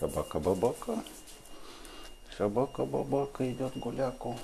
Собака-бабака. 0.00 1.04
Собака-бабака 2.38 3.52
идет 3.52 3.76
гуляку. 3.76 4.34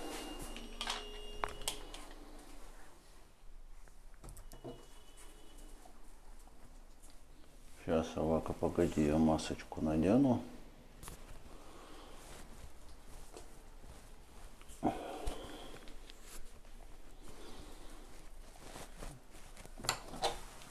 Сейчас, 7.82 8.06
собака, 8.12 8.52
погоди, 8.52 9.06
я 9.06 9.16
масочку 9.16 9.80
надену. 9.80 10.42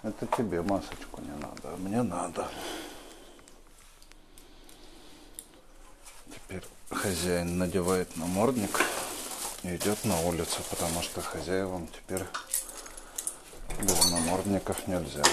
Это 0.03 0.27
тебе 0.37 0.61
масочку 0.61 1.21
не 1.21 1.35
надо, 1.41 1.73
а 1.73 1.77
мне 1.77 2.03
надо. 2.03 2.47
Теперь 6.47 6.63
хозяин 6.89 7.44
надевает 7.55 8.15
намордник 8.17 8.81
и 9.63 9.75
идет 9.75 10.03
на 10.05 10.19
улицу, 10.21 10.61
потому 10.69 11.01
что 11.01 11.21
хозяевам 11.21 11.87
теперь 11.87 12.23
без 13.81 14.11
намордников 14.11 14.87
нельзя. 14.87 15.23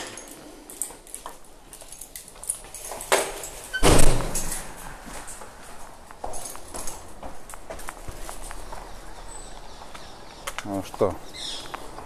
Ну 10.64 10.82
что, 10.84 11.14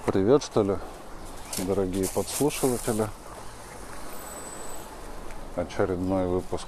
привет 0.07 0.43
что 0.43 0.62
ли, 0.62 0.77
дорогие 1.59 2.09
подслушиватели. 2.09 3.09
Очередной 5.57 6.27
выпуск 6.27 6.67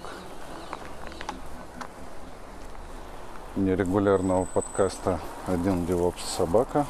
нерегулярного 3.59 4.45
подкаста 4.45 5.19
«Один 5.47 5.85
девопс 5.85 6.23
собака». 6.23 6.87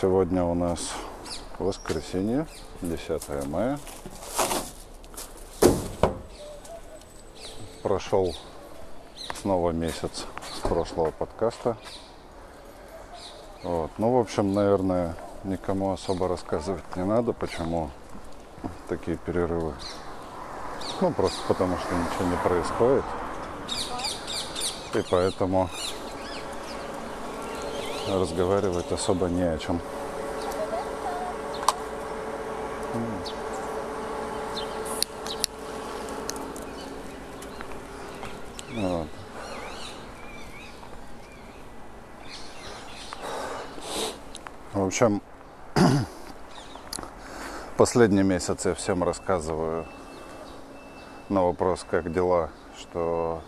Сегодня 0.00 0.44
у 0.44 0.54
нас 0.54 0.92
воскресенье, 1.58 2.46
10 2.82 3.46
мая. 3.46 3.78
Прошел 7.82 8.36
снова 9.34 9.70
месяц 9.70 10.26
с 10.54 10.60
прошлого 10.60 11.10
подкаста. 11.10 11.78
Вот. 13.62 13.90
Ну, 13.96 14.12
в 14.12 14.20
общем, 14.20 14.52
наверное, 14.52 15.16
никому 15.44 15.92
особо 15.92 16.28
рассказывать 16.28 16.84
не 16.96 17.04
надо, 17.04 17.32
почему 17.32 17.90
такие 18.88 19.16
перерывы. 19.16 19.72
Ну, 21.00 21.12
просто 21.12 21.40
потому 21.46 21.78
что 21.78 21.94
ничего 21.94 22.28
не 22.28 22.36
происходит. 22.38 23.04
И 24.94 25.02
поэтому 25.08 25.70
разговаривать 28.08 28.90
особо 28.90 29.26
не 29.26 29.42
о 29.42 29.56
чем. 29.58 29.80
Вот. 38.74 39.06
В 44.72 44.84
общем, 44.84 45.22
последний 47.76 48.24
месяц 48.24 48.66
я 48.66 48.74
всем 48.74 49.04
рассказываю 49.04 49.86
на 51.28 51.42
вопрос, 51.44 51.84
как 51.88 52.12
дела, 52.12 52.50
что 52.78 53.42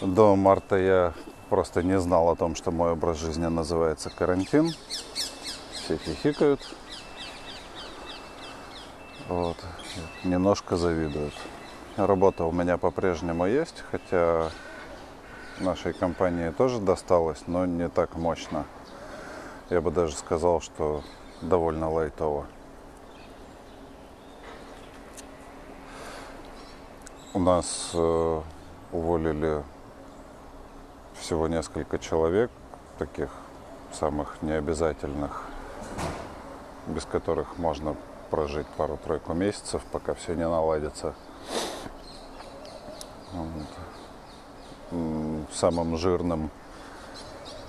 до 0.00 0.36
марта 0.36 0.76
я 0.76 1.14
просто 1.48 1.82
не 1.82 1.98
знал 1.98 2.30
о 2.30 2.36
том, 2.36 2.54
что 2.54 2.70
мой 2.70 2.92
образ 2.92 3.18
жизни 3.18 3.46
называется 3.46 4.10
карантин. 4.10 4.72
Все 5.72 5.96
хихикают. 5.98 6.60
Вот. 9.28 9.56
Немножко 10.24 10.76
завидуют. 10.76 11.34
Работа 11.96 12.44
у 12.44 12.52
меня 12.52 12.78
по-прежнему 12.78 13.46
есть, 13.46 13.84
хотя 13.90 14.50
нашей 15.58 15.92
компании 15.92 16.50
тоже 16.50 16.78
досталось, 16.78 17.42
но 17.46 17.66
не 17.66 17.88
так 17.88 18.16
мощно. 18.16 18.64
Я 19.68 19.80
бы 19.80 19.90
даже 19.90 20.14
сказал, 20.16 20.60
что 20.60 21.02
довольно 21.42 21.90
лайтово. 21.90 22.46
У 27.32 27.38
нас 27.38 27.92
э, 27.94 28.40
уволили 28.90 29.62
всего 31.14 31.46
несколько 31.46 32.00
человек, 32.00 32.50
таких 32.98 33.30
самых 33.92 34.42
необязательных, 34.42 35.44
без 36.88 37.04
которых 37.04 37.56
можно 37.56 37.94
прожить 38.30 38.66
пару-тройку 38.76 39.32
месяцев, 39.32 39.80
пока 39.92 40.14
все 40.14 40.34
не 40.34 40.42
наладится. 40.42 41.14
Вот. 43.32 43.68
Самым 45.52 45.98
жирным 45.98 46.50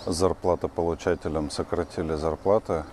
зарплатополучателям 0.07 1.51
сократили 1.51 2.16
зарплаты 2.16 2.83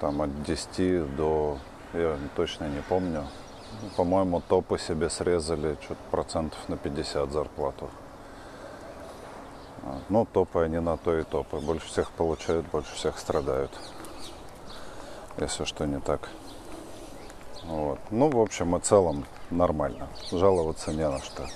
там 0.00 0.22
от 0.22 0.42
10 0.42 1.14
до, 1.14 1.56
я 1.92 2.18
точно 2.34 2.64
не 2.64 2.80
помню, 2.82 3.24
по-моему, 3.96 4.40
топы 4.40 4.78
себе 4.78 5.10
срезали 5.10 5.76
что-то 5.82 6.00
процентов 6.10 6.58
на 6.68 6.76
50 6.76 7.30
зарплату. 7.30 7.90
Ну, 10.08 10.26
топы 10.26 10.62
они 10.62 10.78
на 10.78 10.96
то 10.96 11.16
и 11.16 11.22
топы. 11.22 11.58
Больше 11.58 11.86
всех 11.86 12.10
получают, 12.10 12.66
больше 12.66 12.94
всех 12.94 13.18
страдают. 13.18 13.70
Если 15.38 15.64
что 15.64 15.86
не 15.86 16.00
так. 16.00 16.28
Вот. 17.64 17.98
Ну, 18.10 18.30
в 18.30 18.40
общем 18.40 18.76
и 18.76 18.80
целом 18.80 19.24
нормально. 19.50 20.08
Жаловаться 20.30 20.92
не 20.92 21.08
на 21.08 21.18
что. 21.18 21.46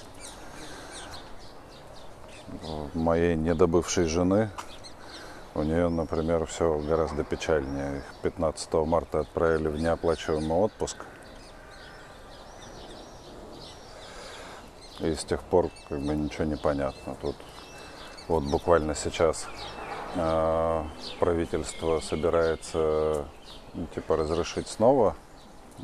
Моей 2.95 3.37
недобывшей 3.37 4.05
жены, 4.07 4.51
у 5.55 5.63
нее, 5.63 5.89
например, 5.89 6.47
все 6.47 6.79
гораздо 6.79 7.25
печальнее. 7.25 7.99
Их 7.99 8.05
15 8.23 8.73
марта 8.87 9.21
отправили 9.21 9.69
в 9.69 9.81
неоплачиваемый 9.81 10.59
отпуск– 10.59 10.97
И 15.03 15.15
с 15.15 15.25
тех 15.25 15.43
пор 15.43 15.71
как 15.89 16.01
бы 16.01 16.15
ничего 16.15 16.45
не 16.45 16.57
понятно. 16.57 17.17
Тут 17.21 17.37
вот 18.29 18.45
буквально 18.45 18.95
сейчас 18.95 19.47
э, 20.15 20.85
правительство 21.19 22.01
собирается 22.01 23.25
ну, 23.75 23.87
типа 23.95 24.17
разрешить 24.17 24.69
снова 24.69 25.17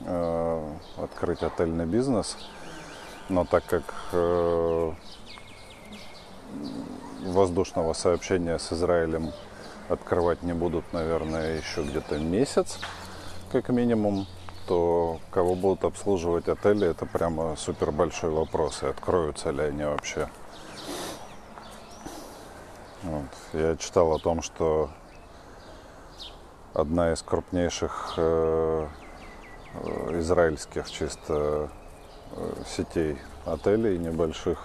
э, 0.04 0.72
открыть 0.98 1.42
отельный 1.42 1.86
бизнес, 1.86 2.36
но 3.28 3.44
так 3.44 3.64
как 3.66 3.82
э, 4.12 4.92
воздушного 7.24 7.92
сообщения 7.92 8.58
с 8.58 8.72
Израилем 8.72 9.32
открывать 9.88 10.42
не 10.42 10.52
будут, 10.52 10.92
наверное, 10.92 11.56
еще 11.58 11.82
где-то 11.82 12.18
месяц, 12.18 12.78
как 13.52 13.68
минимум, 13.68 14.26
то 14.66 15.20
кого 15.30 15.54
будут 15.54 15.84
обслуживать 15.84 16.48
отели, 16.48 16.88
это 16.88 17.06
прямо 17.06 17.56
супер 17.56 17.92
большой 17.92 18.30
вопрос. 18.30 18.82
И 18.82 18.86
откроются 18.86 19.50
ли 19.50 19.62
они 19.62 19.84
вообще. 19.84 20.28
Вот. 23.02 23.24
Я 23.52 23.76
читал 23.76 24.12
о 24.12 24.18
том, 24.18 24.42
что 24.42 24.90
одна 26.74 27.12
из 27.12 27.22
крупнейших 27.22 28.14
э, 28.16 28.86
э, 29.74 30.20
израильских 30.20 30.90
чисто 30.90 31.70
э, 32.32 32.52
сетей 32.66 33.16
отелей 33.44 33.98
небольших, 33.98 34.58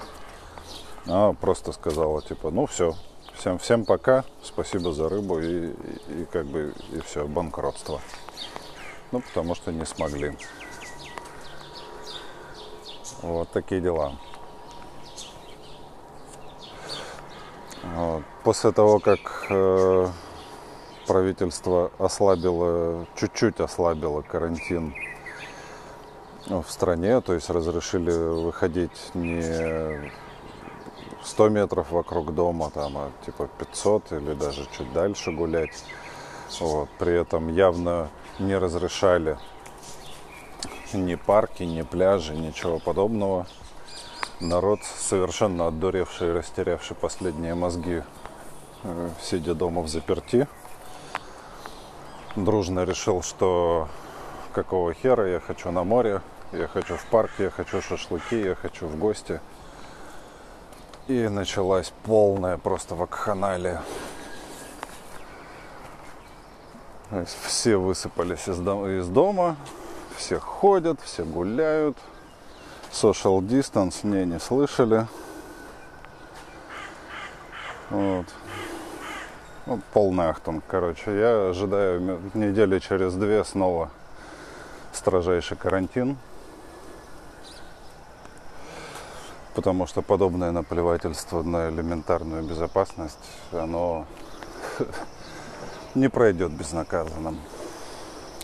она 1.06 1.34
просто 1.34 1.72
сказала, 1.72 2.22
типа, 2.22 2.50
ну 2.50 2.66
все, 2.66 2.96
всем, 3.34 3.60
всем 3.60 3.86
пока, 3.86 4.24
спасибо 4.44 4.92
за 4.92 5.08
рыбу 5.08 5.40
и, 5.40 5.70
и, 5.70 6.22
и 6.22 6.25
как 6.31 6.46
бы 6.48 6.74
и 6.92 7.00
все, 7.02 7.28
банкротство. 7.28 8.02
Ну, 9.12 9.19
потому 9.19 9.56
что 9.56 9.72
не 9.72 9.86
смогли. 9.86 10.38
Вот 13.22 13.50
такие 13.50 13.81
дела. 13.81 14.13
После 18.44 18.72
того, 18.72 19.00
как 19.00 19.46
э, 19.50 20.08
правительство 21.06 21.92
ослабило, 22.00 23.06
чуть-чуть 23.16 23.60
ослабило 23.60 24.22
карантин 24.22 24.96
в 26.48 26.66
стране, 26.68 27.22
то 27.22 27.34
есть 27.34 27.50
разрешили 27.50 28.12
выходить 28.12 29.12
не 29.13 30.12
100 31.24 31.50
метров 31.50 31.92
вокруг 31.92 32.34
дома, 32.34 32.72
там, 32.72 32.98
а 32.98 33.12
типа 33.25 33.48
500 33.60 34.12
или 34.13 34.34
даже 34.34 34.68
чуть 34.78 34.92
дальше 34.94 35.31
гулять, 35.31 35.84
Вот. 36.59 36.89
При 37.00 37.13
этом 37.13 37.53
явно 37.53 38.09
не 38.39 38.57
разрешали 38.57 39.38
ни 40.94 41.15
парки, 41.15 41.63
ни 41.63 41.81
пляжи, 41.81 42.36
ничего 42.36 42.80
подобного. 42.80 43.48
Народ, 44.39 44.80
совершенно 44.83 45.68
отдуревший 45.68 46.30
и 46.30 46.31
растерявший 46.31 46.95
последние 46.95 47.53
мозги, 47.53 48.03
э, 48.83 49.09
сидя 49.21 49.53
дома 49.53 49.81
в 49.81 49.88
заперти, 49.88 50.48
дружно 52.36 52.83
решил, 52.83 53.21
что 53.21 53.88
какого 54.53 54.94
хера 54.94 55.27
я 55.27 55.39
хочу 55.39 55.71
на 55.71 55.83
море, 55.83 56.21
я 56.51 56.68
хочу 56.68 56.98
в 56.98 57.06
парк, 57.06 57.31
я 57.38 57.50
хочу 57.50 57.81
шашлыки, 57.81 58.42
я 58.42 58.56
хочу 58.56 58.88
в 58.88 58.98
гости. 58.98 59.39
И 61.07 61.27
началась 61.27 61.94
полная 62.03 62.57
просто 62.57 62.95
вакханалия. 62.95 63.75
То 63.75 63.80
есть 63.80 63.86
все 67.44 67.78
высыпались 67.78 68.48
из 68.48 68.58
дома, 68.58 68.90
из 68.90 69.08
дома, 69.08 69.58
все 70.16 70.40
ходят, 70.40 71.00
все 71.02 71.24
гуляют. 71.24 71.98
Social 72.92 73.40
distance 73.40 74.00
не, 74.04 74.25
не 74.25 74.40
слышали. 74.40 75.08
Вот. 77.90 78.25
Ну, 79.66 79.81
полный 79.94 80.30
ахтунг, 80.30 80.63
короче. 80.68 81.18
Я 81.18 81.50
ожидаю 81.50 82.22
недели 82.34 82.80
через 82.80 83.13
две 83.13 83.44
снова 83.44 83.90
строжайший 84.94 85.58
карантин. 85.58 86.18
Потому 89.54 89.86
что 89.86 90.02
подобное 90.02 90.52
наплевательство 90.52 91.44
на 91.44 91.69
элементарную 91.69 92.44
безопасность, 92.44 93.19
оно 93.52 94.06
не 95.96 96.10
пройдет 96.10 96.52
безнаказанным, 96.52 97.40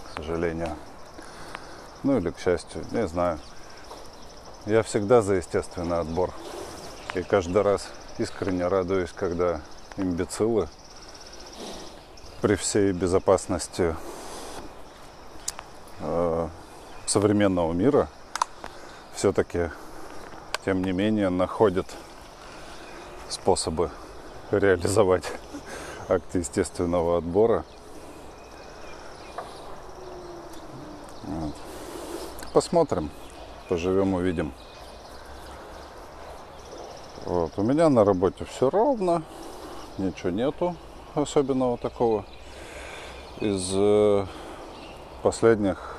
к 0.06 0.18
сожалению. 0.18 0.76
Ну 2.04 2.18
или 2.18 2.30
к 2.30 2.40
счастью, 2.40 2.86
не 2.92 3.08
знаю. 3.08 3.40
Я 4.66 4.84
всегда 4.84 5.22
за 5.22 5.36
естественный 5.36 6.00
отбор. 6.00 6.32
И 7.16 7.24
каждый 7.24 7.62
раз 7.62 7.88
искренне 8.18 8.68
радуюсь, 8.68 9.12
когда 9.14 9.62
имбецилы 9.96 10.68
при 12.42 12.56
всей 12.56 12.92
безопасности 12.92 13.96
э, 16.02 16.48
современного 17.06 17.74
мира 17.74 18.10
все-таки, 19.16 19.72
тем 20.66 20.84
не 20.84 20.92
менее, 20.92 21.30
находят 21.30 21.88
способы 23.30 23.90
реализовать 24.52 25.32
акт 26.10 26.36
естественного 26.36 27.18
отбора. 27.18 27.66
Вот. 31.24 31.54
Посмотрим, 32.54 33.10
поживем, 33.70 34.14
увидим. 34.14 34.54
Вот. 37.26 37.52
У 37.58 37.64
меня 37.64 37.90
на 37.90 38.06
работе 38.06 38.46
все 38.46 38.70
ровно, 38.70 39.24
ничего 39.98 40.30
нету 40.30 40.76
особенного 41.14 41.78
такого. 41.78 42.26
Из 43.40 43.72
э, 43.74 44.26
последних, 45.22 45.98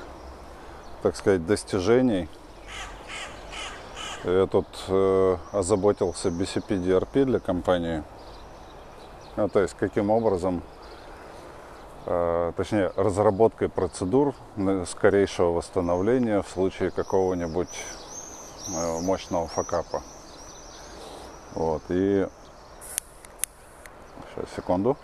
так 1.03 1.15
сказать, 1.15 1.45
достижений 1.45 2.27
я 4.25 4.47
тут 4.47 4.67
э, 4.89 5.37
озаботился 5.53 6.29
BCP-DRP 6.29 7.25
для 7.25 7.39
компании. 7.39 8.03
Ну, 9.39 9.47
то 9.47 9.61
есть 9.61 9.73
каким 9.79 10.09
образом, 10.09 10.61
э, 12.05 12.51
точнее, 12.57 12.91
разработкой 12.97 13.69
процедур 13.69 14.35
скорейшего 14.85 15.51
восстановления 15.51 16.41
в 16.41 16.49
случае 16.49 16.91
какого-нибудь 16.91 17.69
э, 18.67 18.99
мощного 18.99 19.47
факапа. 19.47 20.03
Вот, 21.55 21.83
и 21.87 22.27
сейчас, 24.35 24.49
секунду. 24.57 24.97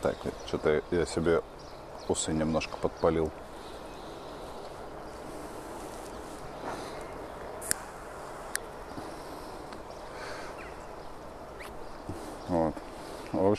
Так, 0.00 0.16
что-то 0.46 0.82
я 0.90 1.04
себе 1.04 1.42
усы 2.08 2.32
немножко 2.32 2.78
подпалил. 2.78 3.30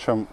Общем, 0.07 0.27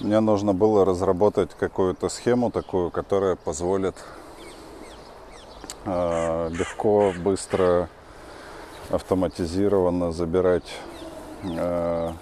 мне 0.00 0.20
нужно 0.20 0.54
было 0.54 0.84
разработать 0.84 1.50
какую-то 1.58 2.08
схему 2.08 2.50
такую, 2.50 2.90
которая 2.90 3.36
позволит 3.36 3.94
э, 5.84 6.48
легко, 6.50 7.12
быстро, 7.18 7.88
автоматизированно 8.90 10.12
забирать 10.12 10.70
э, 11.42 12.12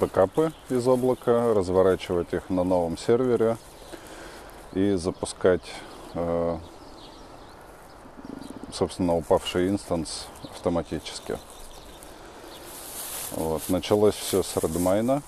бэкапы 0.00 0.52
из 0.70 0.86
облака, 0.88 1.52
разворачивать 1.52 2.32
их 2.32 2.48
на 2.48 2.64
новом 2.64 2.96
сервере 2.96 3.58
и 4.72 4.94
запускать, 4.94 5.72
э, 6.14 6.56
собственно, 8.72 9.14
упавший 9.14 9.68
инстанс 9.68 10.26
автоматически. 10.44 11.38
Вот. 13.32 13.62
Началось 13.68 14.14
все 14.14 14.42
с 14.42 14.56
Redmine. 14.56 15.22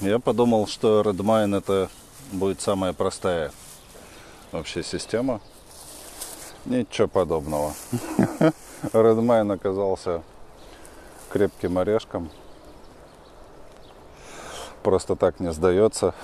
Я 0.00 0.18
подумал, 0.18 0.66
что 0.66 1.00
Redmine 1.00 1.58
это 1.58 1.88
будет 2.32 2.60
самая 2.60 2.92
простая 2.92 3.52
вообще 4.52 4.82
система. 4.82 5.40
Ничего 6.64 7.08
подобного. 7.08 7.72
Redmine 8.92 9.54
оказался 9.54 10.22
крепким 11.30 11.78
орешком. 11.78 12.30
Просто 14.82 15.16
так 15.16 15.40
не 15.40 15.52
сдается. 15.52 16.14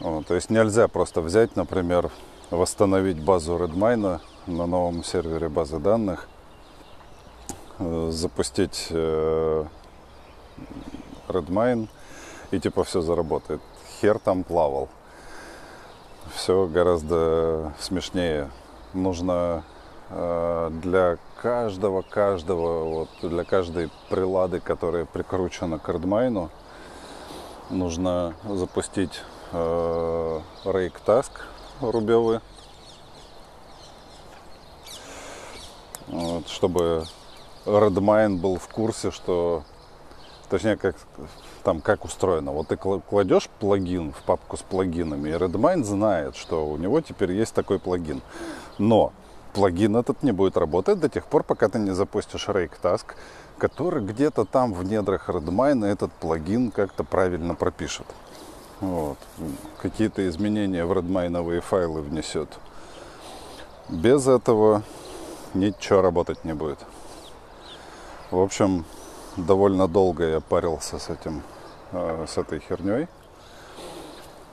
Вот, 0.00 0.26
то 0.26 0.34
есть 0.34 0.50
нельзя 0.50 0.88
просто 0.88 1.20
взять, 1.20 1.56
например, 1.56 2.10
восстановить 2.50 3.18
базу 3.18 3.56
Redmine 3.56 4.20
на 4.46 4.66
новом 4.66 5.02
сервере 5.02 5.48
базы 5.48 5.78
данных, 5.78 6.28
запустить 7.78 8.88
э, 8.90 9.64
Redmine 11.28 11.88
и 12.50 12.60
типа 12.60 12.84
все 12.84 13.00
заработает. 13.00 13.60
Хер 14.00 14.18
там 14.18 14.44
плавал. 14.44 14.88
Все 16.34 16.66
гораздо 16.66 17.72
смешнее. 17.78 18.50
Нужно 18.94 19.64
Э, 20.08 20.70
для 20.82 21.18
каждого, 21.42 22.02
каждого, 22.02 22.84
вот 22.84 23.08
для 23.22 23.44
каждой 23.44 23.90
прилады, 24.08 24.60
которая 24.60 25.04
прикручена 25.04 25.78
к 25.78 25.88
Redmine, 25.88 26.48
нужно 27.70 28.34
запустить 28.44 29.22
э, 29.52 30.40
Rake 30.64 30.94
Task 31.04 31.32
рубевый, 31.80 32.38
вот, 36.06 36.48
чтобы 36.48 37.04
Redmine 37.66 38.38
был 38.38 38.58
в 38.58 38.68
курсе, 38.68 39.10
что, 39.10 39.64
точнее, 40.48 40.76
как 40.76 40.96
там 41.64 41.80
как 41.80 42.04
устроено. 42.04 42.52
Вот 42.52 42.68
ты 42.68 42.76
кладешь 42.76 43.48
плагин 43.58 44.12
в 44.12 44.22
папку 44.22 44.56
с 44.56 44.62
плагинами, 44.62 45.30
и 45.30 45.32
Redmine 45.32 45.82
знает, 45.82 46.36
что 46.36 46.64
у 46.64 46.76
него 46.76 47.00
теперь 47.00 47.32
есть 47.32 47.54
такой 47.54 47.80
плагин. 47.80 48.22
Но 48.78 49.12
плагин 49.52 49.96
этот 49.96 50.22
не 50.22 50.30
будет 50.30 50.56
работать 50.56 51.00
до 51.00 51.08
тех 51.08 51.26
пор, 51.26 51.42
пока 51.42 51.68
ты 51.68 51.80
не 51.80 51.90
запустишь 51.90 52.46
RakeTask, 52.48 53.04
который 53.58 54.04
где-то 54.04 54.44
там 54.44 54.72
в 54.72 54.84
недрах 54.84 55.28
Redmine 55.28 55.84
этот 55.84 56.12
плагин 56.12 56.70
как-то 56.70 57.02
правильно 57.02 57.56
пропишет. 57.56 58.06
Вот. 58.80 59.18
Какие-то 59.82 60.28
изменения 60.28 60.84
в 60.84 60.92
Redmine 60.92 61.60
файлы 61.62 62.00
внесет. 62.00 62.48
Без 63.88 64.28
этого 64.28 64.82
ничего 65.54 66.00
работать 66.00 66.44
не 66.44 66.52
будет. 66.54 66.78
В 68.32 68.40
общем, 68.40 68.84
довольно 69.36 69.86
долго 69.86 70.24
я 70.24 70.40
парился 70.40 70.98
с 70.98 71.10
этим, 71.10 71.42
э, 71.92 72.26
с 72.26 72.36
этой 72.36 72.58
херней. 72.58 73.06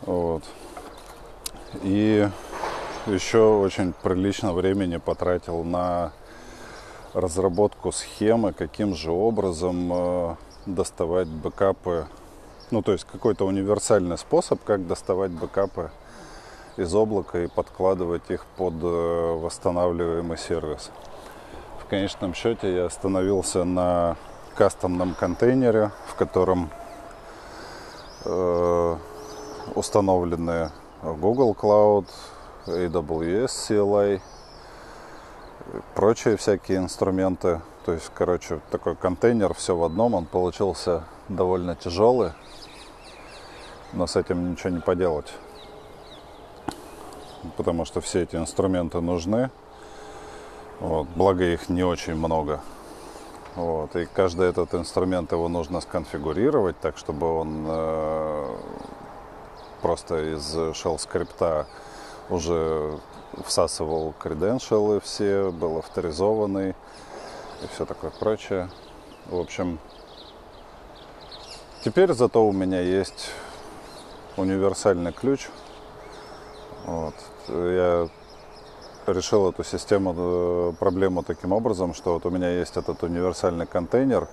Вот. 0.01 0.43
И 1.81 2.29
еще 3.07 3.39
очень 3.39 3.93
прилично 3.93 4.53
времени 4.53 4.97
потратил 4.97 5.63
на 5.63 6.11
разработку 7.15 7.91
схемы, 7.91 8.53
каким 8.53 8.93
же 8.93 9.11
образом 9.11 9.91
э, 9.91 10.35
доставать 10.67 11.27
бэкапы. 11.27 12.05
Ну, 12.69 12.83
то 12.83 12.91
есть 12.91 13.05
какой-то 13.05 13.47
универсальный 13.47 14.19
способ, 14.19 14.63
как 14.63 14.85
доставать 14.85 15.31
бэкапы 15.31 15.89
из 16.77 16.93
облака 16.93 17.43
и 17.43 17.47
подкладывать 17.47 18.29
их 18.29 18.45
под 18.55 18.75
э, 18.83 19.39
восстанавливаемый 19.41 20.37
сервис. 20.37 20.91
В 21.83 21.89
конечном 21.89 22.33
счете 22.33 22.73
я 22.73 22.85
остановился 22.85 23.65
на 23.65 24.15
кастомном 24.55 25.15
контейнере, 25.15 25.91
в 26.07 26.15
котором 26.15 26.69
э, 28.23 28.95
установлены 29.75 30.71
Google 31.03 31.53
Cloud, 31.53 32.07
AWS 32.67 33.47
CLI, 33.47 34.21
прочие 35.93 36.37
всякие 36.37 36.77
инструменты. 36.77 37.61
То 37.85 37.91
есть, 37.91 38.09
короче, 38.13 38.61
такой 38.71 38.95
контейнер, 38.95 39.53
все 39.53 39.75
в 39.75 39.83
одном, 39.83 40.13
он 40.13 40.25
получился 40.25 41.03
довольно 41.27 41.75
тяжелый, 41.75 42.31
но 43.91 44.07
с 44.07 44.15
этим 44.15 44.51
ничего 44.51 44.69
не 44.69 44.79
поделать. 44.79 45.33
Потому 47.57 47.83
что 47.83 47.99
все 47.99 48.21
эти 48.21 48.37
инструменты 48.37 49.01
нужны. 49.01 49.51
Вот, 50.79 51.07
благо 51.15 51.43
их 51.43 51.69
не 51.69 51.83
очень 51.83 52.15
много. 52.15 52.61
Вот, 53.55 53.95
и 53.95 54.05
каждый 54.05 54.49
этот 54.49 54.73
инструмент 54.73 55.31
его 55.31 55.47
нужно 55.47 55.79
сконфигурировать 55.81 56.79
так, 56.79 56.97
чтобы 56.97 57.31
он 57.31 57.65
э, 57.67 58.57
просто 59.81 60.33
из 60.33 60.55
shell 60.55 60.97
скрипта 60.97 61.67
уже 62.29 62.99
всасывал 63.45 64.13
креденшалы 64.19 64.99
все, 65.01 65.51
был 65.51 65.77
авторизованный 65.77 66.71
и 67.61 67.67
все 67.73 67.85
такое 67.85 68.11
прочее. 68.11 68.69
В 69.27 69.39
общем, 69.39 69.79
теперь 71.83 72.13
зато 72.13 72.45
у 72.45 72.51
меня 72.51 72.81
есть 72.81 73.31
универсальный 74.35 75.11
ключ. 75.11 75.47
Вот. 76.85 77.15
Я 77.47 78.09
решил 79.07 79.49
эту 79.49 79.63
систему, 79.63 80.13
э, 80.17 80.73
проблему 80.79 81.23
таким 81.23 81.51
образом, 81.51 81.93
что 81.93 82.13
вот 82.13 82.25
у 82.25 82.29
меня 82.29 82.49
есть 82.49 82.77
этот 82.77 83.03
универсальный 83.03 83.65
контейнер, 83.65 84.27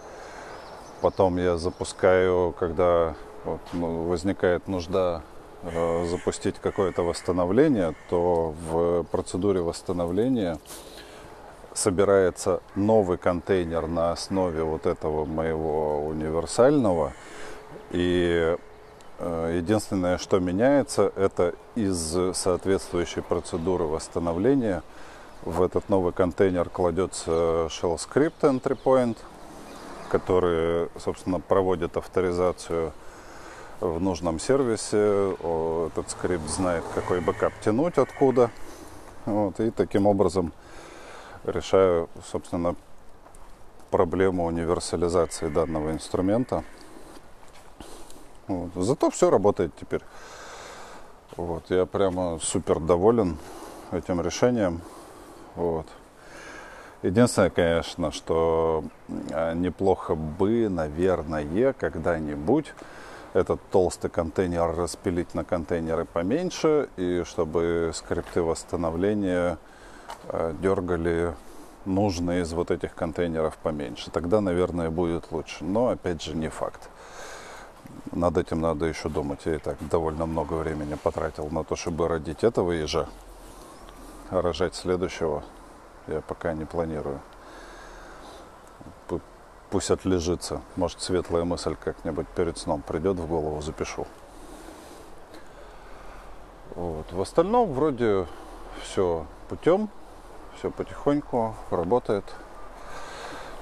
потом 1.00 1.36
я 1.38 1.56
запускаю, 1.56 2.54
когда 2.58 3.14
вот, 3.44 3.60
ну, 3.72 4.04
возникает 4.04 4.68
нужда 4.68 5.22
э, 5.62 6.06
запустить 6.06 6.56
какое-то 6.60 7.02
восстановление, 7.02 7.94
то 8.08 8.54
в 8.70 9.04
процедуре 9.04 9.60
восстановления 9.60 10.58
собирается 11.74 12.60
новый 12.74 13.16
контейнер 13.18 13.86
на 13.86 14.12
основе 14.12 14.62
вот 14.62 14.86
этого 14.86 15.24
моего 15.24 16.04
универсального. 16.06 17.12
И 17.90 18.56
единственное, 19.20 20.18
что 20.18 20.38
меняется, 20.40 21.12
это 21.16 21.54
из 21.74 22.16
соответствующей 22.34 23.20
процедуры 23.20 23.84
восстановления 23.84 24.82
в 25.42 25.62
этот 25.62 25.88
новый 25.88 26.12
контейнер 26.12 26.68
кладется 26.68 27.30
shell 27.68 27.96
script 27.96 28.40
entry 28.40 28.78
point, 28.82 29.16
который, 30.10 30.88
собственно, 30.98 31.40
проводит 31.40 31.96
авторизацию 31.96 32.92
в 33.80 34.00
нужном 34.00 34.38
сервисе. 34.38 35.36
Этот 35.86 36.10
скрипт 36.10 36.48
знает, 36.48 36.84
какой 36.94 37.20
бэкап 37.20 37.52
тянуть 37.64 37.96
откуда. 37.96 38.50
Вот, 39.26 39.60
и 39.60 39.70
таким 39.70 40.06
образом 40.06 40.52
решаю, 41.44 42.08
собственно, 42.30 42.74
проблему 43.90 44.46
универсализации 44.46 45.48
данного 45.48 45.92
инструмента. 45.92 46.64
Вот. 48.50 48.84
Зато 48.84 49.10
все 49.10 49.30
работает 49.30 49.72
теперь. 49.80 50.02
Вот. 51.36 51.64
Я 51.70 51.86
прямо 51.86 52.38
супер 52.42 52.80
доволен 52.80 53.36
этим 53.92 54.20
решением. 54.20 54.80
Вот. 55.56 55.86
Единственное, 57.02 57.50
конечно, 57.50 58.12
что 58.12 58.84
а, 59.32 59.54
неплохо 59.54 60.14
бы, 60.14 60.68
наверное, 60.68 61.72
когда-нибудь 61.72 62.74
этот 63.32 63.60
толстый 63.70 64.10
контейнер 64.10 64.74
распилить 64.74 65.34
на 65.34 65.44
контейнеры 65.44 66.04
поменьше, 66.04 66.88
и 66.96 67.22
чтобы 67.24 67.92
скрипты 67.94 68.42
восстановления 68.42 69.56
Э, 70.28 70.54
дергали 70.60 71.34
нужные 71.84 72.42
из 72.42 72.52
вот 72.52 72.70
этих 72.70 72.94
контейнеров 72.94 73.56
поменьше. 73.56 74.10
Тогда, 74.10 74.40
наверное, 74.40 74.90
будет 74.90 75.32
лучше. 75.32 75.64
Но, 75.64 75.88
опять 75.88 76.22
же, 76.22 76.36
не 76.36 76.48
факт. 76.48 76.88
Над 78.12 78.36
этим 78.38 78.60
надо 78.60 78.86
еще 78.86 79.08
думать. 79.08 79.40
Я 79.44 79.56
и 79.56 79.58
так 79.58 79.76
довольно 79.88 80.26
много 80.26 80.54
времени 80.54 80.94
потратил 80.94 81.48
на 81.50 81.64
то, 81.64 81.76
чтобы 81.76 82.08
родить 82.08 82.44
этого 82.44 82.72
ежа. 82.72 83.08
А 84.30 84.42
рожать 84.42 84.74
следующего 84.74 85.42
я 86.06 86.20
пока 86.20 86.52
не 86.52 86.64
планирую. 86.64 87.20
Пусть 89.70 89.92
отлежится. 89.92 90.62
Может, 90.74 91.00
светлая 91.00 91.44
мысль 91.44 91.76
как-нибудь 91.76 92.26
перед 92.28 92.58
сном 92.58 92.82
придет 92.82 93.18
в 93.18 93.26
голову, 93.28 93.62
запишу. 93.62 94.04
Вот. 96.74 97.12
В 97.12 97.20
остальном 97.20 97.72
вроде 97.72 98.26
все 98.82 99.26
путем 99.48 99.88
все 100.60 100.70
потихоньку 100.70 101.54
работает, 101.70 102.24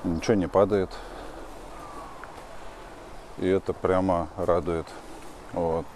ничего 0.02 0.35
не 0.35 0.49
падает. 0.49 0.90
И 3.38 3.47
это 3.49 3.73
прямо 3.73 4.28
радует. 4.37 4.87
Вот. 5.52 5.87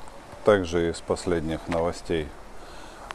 Также 0.44 0.90
из 0.90 1.00
последних 1.00 1.66
новостей 1.68 2.28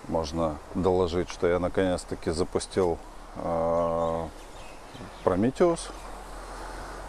можно 0.08 0.58
доложить, 0.76 1.30
что 1.30 1.48
я 1.48 1.60
наконец-таки 1.60 2.32
запустил 2.32 2.98
э, 3.36 4.28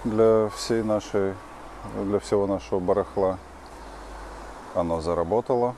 для 0.05 0.49
всей 0.57 0.83
нашей, 0.83 1.35
для 1.95 2.19
всего 2.19 2.47
нашего 2.47 2.81
барахла. 2.81 3.39
Оно 4.75 5.01
заработало. 5.01 5.75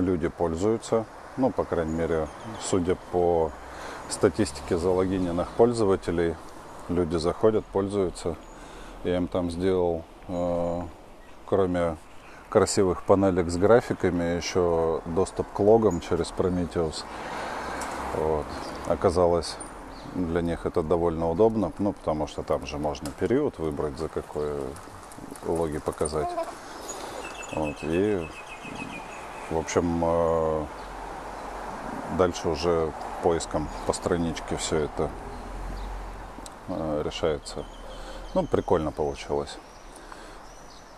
люди 0.00 0.28
пользуются. 0.28 1.04
Ну, 1.36 1.50
по 1.50 1.64
крайней 1.64 1.92
мере, 1.92 2.28
судя 2.60 2.96
по 3.12 3.50
статистике 4.08 4.76
залогиненных 4.76 5.48
пользователей, 5.50 6.36
люди 6.88 7.16
заходят, 7.16 7.64
пользуются. 7.64 8.36
Я 9.04 9.16
им 9.16 9.28
там 9.28 9.50
сделал, 9.50 10.02
э, 10.28 10.82
кроме 11.46 11.96
красивых 12.48 13.02
панелек 13.02 13.50
с 13.50 13.56
графиками, 13.56 14.36
еще 14.36 15.02
доступ 15.06 15.46
к 15.52 15.60
логам 15.60 16.00
через 16.00 16.32
Prometheus. 16.36 17.04
Вот. 18.16 18.46
Оказалось, 18.86 19.56
для 20.14 20.40
них 20.40 20.66
это 20.66 20.82
довольно 20.82 21.30
удобно, 21.30 21.72
ну, 21.78 21.92
потому 21.92 22.26
что 22.26 22.42
там 22.42 22.66
же 22.66 22.78
можно 22.78 23.10
период 23.10 23.58
выбрать, 23.58 23.98
за 23.98 24.08
какой 24.08 24.52
логи 25.46 25.78
показать. 25.78 26.28
Вот. 27.54 27.76
И 27.82 28.28
в 29.50 29.58
общем, 29.58 30.02
э, 30.02 30.64
дальше 32.16 32.48
уже 32.48 32.92
поиском 33.22 33.68
по 33.86 33.92
страничке 33.92 34.56
все 34.56 34.80
это 34.80 35.10
э, 36.68 37.02
решается. 37.04 37.64
Ну, 38.34 38.44
прикольно 38.46 38.92
получилось. 38.92 39.58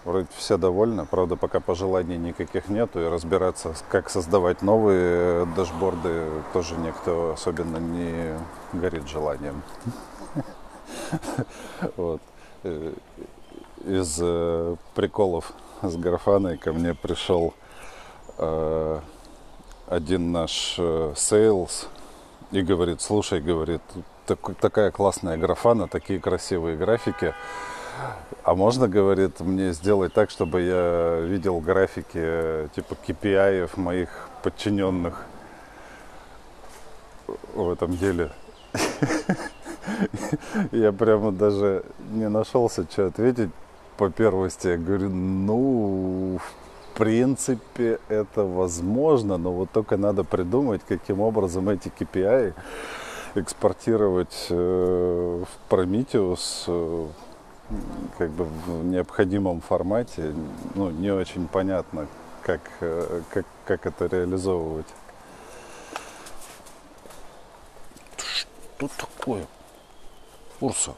Вроде 0.05 0.29
все 0.37 0.57
довольны, 0.57 1.05
правда, 1.05 1.37
пока 1.37 1.61
пожеланий 1.61 2.17
никаких 2.17 2.69
нету, 2.69 3.01
и 3.01 3.09
разбираться, 3.09 3.75
как 3.89 4.09
создавать 4.09 4.63
новые 4.63 5.47
дашборды, 5.57 6.29
тоже 6.53 6.77
никто 6.77 7.33
особенно 7.33 7.79
не 7.79 8.39
горит 8.73 9.09
желанием. 9.09 9.63
Вот. 11.97 12.23
Э, 12.63 12.93
из 13.85 14.17
приколов 14.95 15.53
с 15.83 15.97
графаной 15.97 16.57
ко 16.57 16.73
мне 16.73 16.95
пришел 16.95 17.55
Э, 18.39 19.01
один 19.87 20.33
наш 20.33 20.79
sales 21.17 21.89
э, 22.53 22.59
и 22.59 22.63
говорит, 22.63 23.01
слушай, 23.01 23.41
говорит, 23.41 23.81
так, 24.27 24.39
такая 24.61 24.91
классная 24.91 25.37
графана, 25.37 25.89
такие 25.89 26.21
красивые 26.21 26.77
графики. 26.77 27.35
А 28.43 28.55
можно, 28.55 28.89
говорит, 28.89 29.41
мне 29.41 29.73
сделать 29.73 30.13
так, 30.13 30.31
чтобы 30.31 30.63
я 30.63 31.21
видел 31.21 31.61
графики 31.61 32.69
типа 32.75 32.97
KPI 33.07 33.71
моих 33.77 34.29
подчиненных 34.43 35.25
в 37.55 37.71
этом 37.71 37.97
деле. 37.97 38.31
Я 40.73 40.93
прямо 40.93 41.33
даже 41.33 41.85
не 42.11 42.29
нашелся, 42.29 42.85
что 42.91 43.07
ответить 43.07 43.51
по 43.97 44.11
первости. 44.11 44.69
Я 44.69 44.77
говорю, 44.77 45.09
ну, 45.09 46.39
принципе 46.97 47.99
это 48.09 48.45
возможно, 48.45 49.37
но 49.37 49.53
вот 49.53 49.71
только 49.71 49.97
надо 49.97 50.25
придумать, 50.25 50.81
каким 50.89 51.21
образом 51.21 51.69
эти 51.69 51.89
KPI 51.89 52.55
экспортировать 53.37 54.47
э, 54.51 55.45
в 55.45 55.73
Prometheus, 55.73 56.65
э, 56.67 57.09
как 58.19 58.31
бы 58.31 58.45
в 58.45 58.85
необходимом 58.85 59.61
формате, 59.61 60.35
ну, 60.75 60.91
не 60.91 61.11
очень 61.11 61.47
понятно, 61.49 62.07
как, 62.43 62.61
э, 62.81 63.23
как, 63.31 63.47
как 63.65 63.87
это 63.87 64.07
реализовывать. 64.07 64.87
Что 68.17 68.89
такое? 68.97 69.47
Урса, 70.61 70.95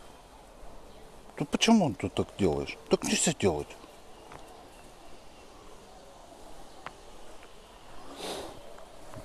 ты 1.36 1.44
почему 1.44 1.92
ты 1.94 2.08
так 2.08 2.26
делаешь? 2.38 2.76
Так 2.90 3.04
нельзя 3.04 3.32
делать. 3.38 3.68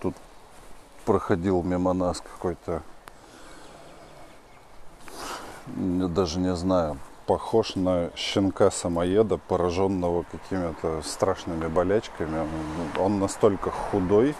Тут 0.01 0.15
проходил 1.05 1.61
мимо 1.63 1.93
нас 1.93 2.21
какой-то, 2.21 2.83
даже 5.67 6.39
не 6.39 6.55
знаю, 6.55 6.97
похож 7.25 7.75
на 7.75 8.09
щенка-самоеда, 8.15 9.37
пораженного 9.37 10.25
какими-то 10.31 11.01
страшными 11.03 11.67
болячками. 11.67 12.47
Он 12.99 13.19
настолько 13.19 13.71
худой, 13.71 14.35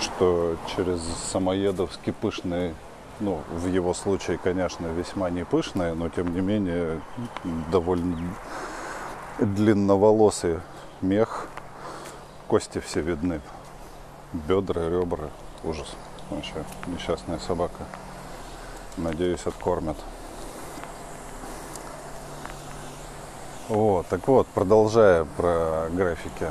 что 0.00 0.56
через 0.74 1.00
самоедовский 1.30 2.12
пышный, 2.12 2.74
ну, 3.20 3.40
в 3.50 3.66
его 3.66 3.92
случае, 3.92 4.38
конечно, 4.38 4.86
весьма 4.86 5.30
не 5.30 5.44
пышные, 5.44 5.94
но 5.94 6.08
тем 6.08 6.34
не 6.34 6.40
менее 6.40 7.00
довольно 7.70 8.18
длинноволосый 9.38 10.60
мех, 11.02 11.48
кости 12.48 12.80
все 12.80 13.00
видны, 13.00 13.40
бедра, 14.32 14.88
ребра, 14.88 15.28
ужас. 15.64 15.94
Вообще 16.30 16.64
несчастная 16.86 17.38
собака. 17.38 17.84
Надеюсь, 18.96 19.46
откормят. 19.46 19.96
Вот, 23.70 24.08
так 24.08 24.26
вот, 24.26 24.48
продолжая 24.48 25.24
про 25.36 25.86
графики. 25.92 26.46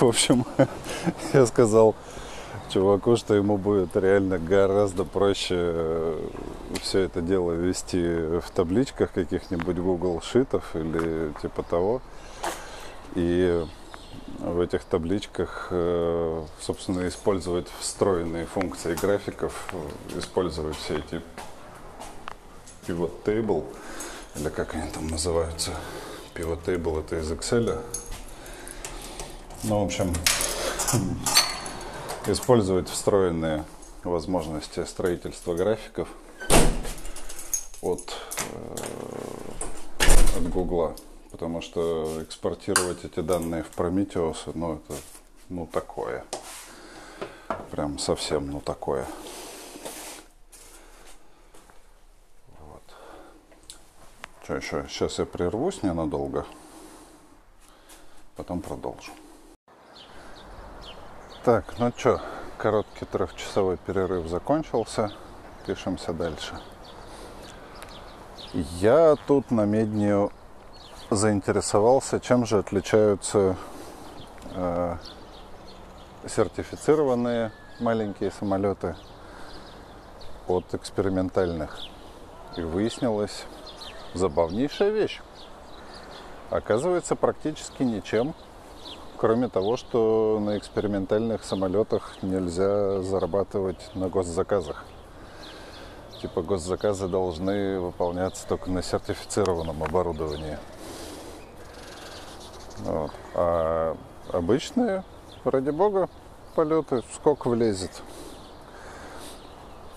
В 0.00 0.02
общем, 0.04 0.44
я 1.32 1.46
сказал 1.46 1.94
чуваку, 2.72 3.14
что 3.14 3.34
ему 3.34 3.56
будет 3.56 3.96
реально 3.96 4.40
гораздо 4.40 5.04
проще 5.04 5.54
э, 5.56 6.28
все 6.80 6.98
это 7.02 7.20
дело 7.20 7.52
вести 7.52 8.02
в 8.40 8.50
табличках 8.52 9.12
каких-нибудь 9.12 9.76
Google 9.76 10.20
шитов 10.22 10.74
или 10.74 11.32
типа 11.40 11.62
того. 11.62 12.02
И 13.14 13.64
в 14.40 14.58
этих 14.58 14.82
табличках, 14.82 15.68
э, 15.70 16.42
собственно, 16.60 17.06
использовать 17.06 17.68
встроенные 17.78 18.46
функции 18.46 18.96
графиков, 19.00 19.72
э, 19.72 20.18
использовать 20.18 20.76
все 20.78 20.96
эти 20.96 21.22
pivot 22.88 23.12
table, 23.24 23.64
или 24.36 24.48
как 24.48 24.74
они 24.74 24.90
там 24.90 25.06
называются. 25.08 25.72
Pivot 26.34 26.64
Table 26.64 27.00
это 27.00 27.18
из 27.18 27.30
Excel. 27.30 27.80
Ну, 29.64 29.80
в 29.80 29.84
общем, 29.84 30.12
использовать 32.26 32.88
встроенные 32.88 33.64
возможности 34.02 34.84
строительства 34.84 35.54
графиков 35.54 36.08
от, 37.80 38.14
э, 38.38 38.76
от 40.38 40.48
Google. 40.48 40.96
Потому 41.30 41.60
что 41.60 42.22
экспортировать 42.22 43.04
эти 43.04 43.20
данные 43.20 43.62
в 43.64 43.70
Prometheus, 43.78 44.50
ну, 44.54 44.74
это, 44.74 44.94
ну, 45.48 45.66
такое. 45.66 46.24
Прям 47.70 47.98
совсем, 47.98 48.50
ну, 48.50 48.60
такое. 48.60 49.06
Что 54.42 54.56
еще? 54.56 54.86
Сейчас 54.88 55.20
я 55.20 55.26
прервусь 55.26 55.84
ненадолго. 55.84 56.44
Потом 58.34 58.60
продолжу. 58.60 59.12
Так, 61.44 61.78
ну 61.78 61.92
что, 61.96 62.20
короткий 62.58 63.04
трехчасовой 63.04 63.76
перерыв 63.76 64.26
закончился. 64.26 65.12
Пишемся 65.64 66.12
дальше. 66.12 66.58
Я 68.52 69.14
тут 69.28 69.52
на 69.52 69.64
меднию 69.64 70.32
заинтересовался, 71.10 72.18
чем 72.18 72.44
же 72.44 72.58
отличаются 72.58 73.56
э, 74.54 74.96
сертифицированные 76.26 77.52
маленькие 77.78 78.32
самолеты 78.32 78.96
от 80.48 80.74
экспериментальных. 80.74 81.78
И 82.56 82.62
выяснилось, 82.62 83.46
забавнейшая 84.14 84.90
вещь. 84.90 85.20
Оказывается, 86.50 87.16
практически 87.16 87.82
ничем, 87.82 88.34
кроме 89.16 89.48
того, 89.48 89.76
что 89.76 90.38
на 90.40 90.58
экспериментальных 90.58 91.44
самолетах 91.44 92.16
нельзя 92.22 93.00
зарабатывать 93.00 93.90
на 93.94 94.08
госзаказах. 94.08 94.84
Типа 96.20 96.42
госзаказы 96.42 97.08
должны 97.08 97.80
выполняться 97.80 98.46
только 98.46 98.70
на 98.70 98.82
сертифицированном 98.82 99.82
оборудовании. 99.82 100.58
Вот. 102.80 103.10
А 103.34 103.96
обычные, 104.32 105.04
ради 105.44 105.70
бога, 105.70 106.08
полеты 106.54 107.02
сколько 107.14 107.48
влезет. 107.48 108.02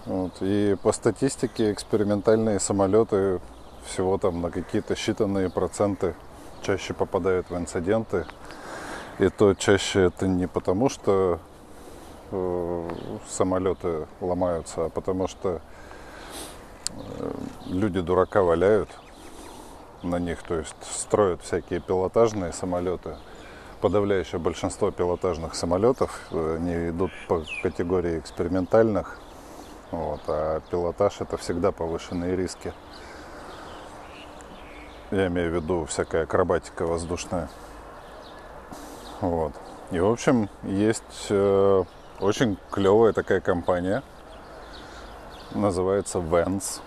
Вот. 0.05 0.33
И 0.41 0.77
по 0.81 0.91
статистике 0.91 1.71
экспериментальные 1.71 2.59
самолеты 2.59 3.41
всего 3.85 4.17
там 4.17 4.41
на 4.41 4.51
какие-то 4.51 4.93
считанные 4.93 5.49
проценты 5.49 6.15
чаще 6.61 6.93
попадают 6.93 7.49
в 7.49 7.57
инциденты. 7.57 8.25
И 9.19 9.29
то 9.29 9.53
чаще 9.53 10.05
это 10.07 10.27
не 10.27 10.47
потому, 10.47 10.89
что 10.89 11.39
э, 12.31 12.89
самолеты 13.27 14.07
ломаются, 14.19 14.85
а 14.85 14.89
потому 14.89 15.27
что 15.27 15.61
э, 16.89 17.31
люди 17.67 18.01
дурака 18.01 18.41
валяют 18.41 18.89
на 20.03 20.19
них, 20.19 20.43
то 20.43 20.55
есть 20.55 20.75
строят 20.83 21.41
всякие 21.41 21.79
пилотажные 21.79 22.51
самолеты. 22.51 23.15
Подавляющее 23.81 24.39
большинство 24.39 24.91
пилотажных 24.91 25.55
самолетов 25.55 26.19
э, 26.31 26.57
не 26.59 26.89
идут 26.89 27.11
по 27.27 27.43
категории 27.61 28.19
экспериментальных, 28.19 29.19
вот, 29.91 30.21
а 30.27 30.61
пилотаж 30.71 31.21
это 31.21 31.37
всегда 31.37 31.71
повышенные 31.71 32.35
риски. 32.35 32.73
Я 35.11 35.27
имею 35.27 35.51
в 35.51 35.55
виду 35.55 35.85
всякая 35.85 36.23
акробатика 36.23 36.87
воздушная. 36.87 37.47
Вот. 39.21 39.53
И, 39.91 39.99
в 39.99 40.07
общем, 40.07 40.49
есть 40.63 41.27
э, 41.29 41.83
очень 42.19 42.57
клевая 42.71 43.13
такая 43.13 43.39
компания. 43.39 44.01
Называется 45.53 46.17
Vans. 46.17 46.81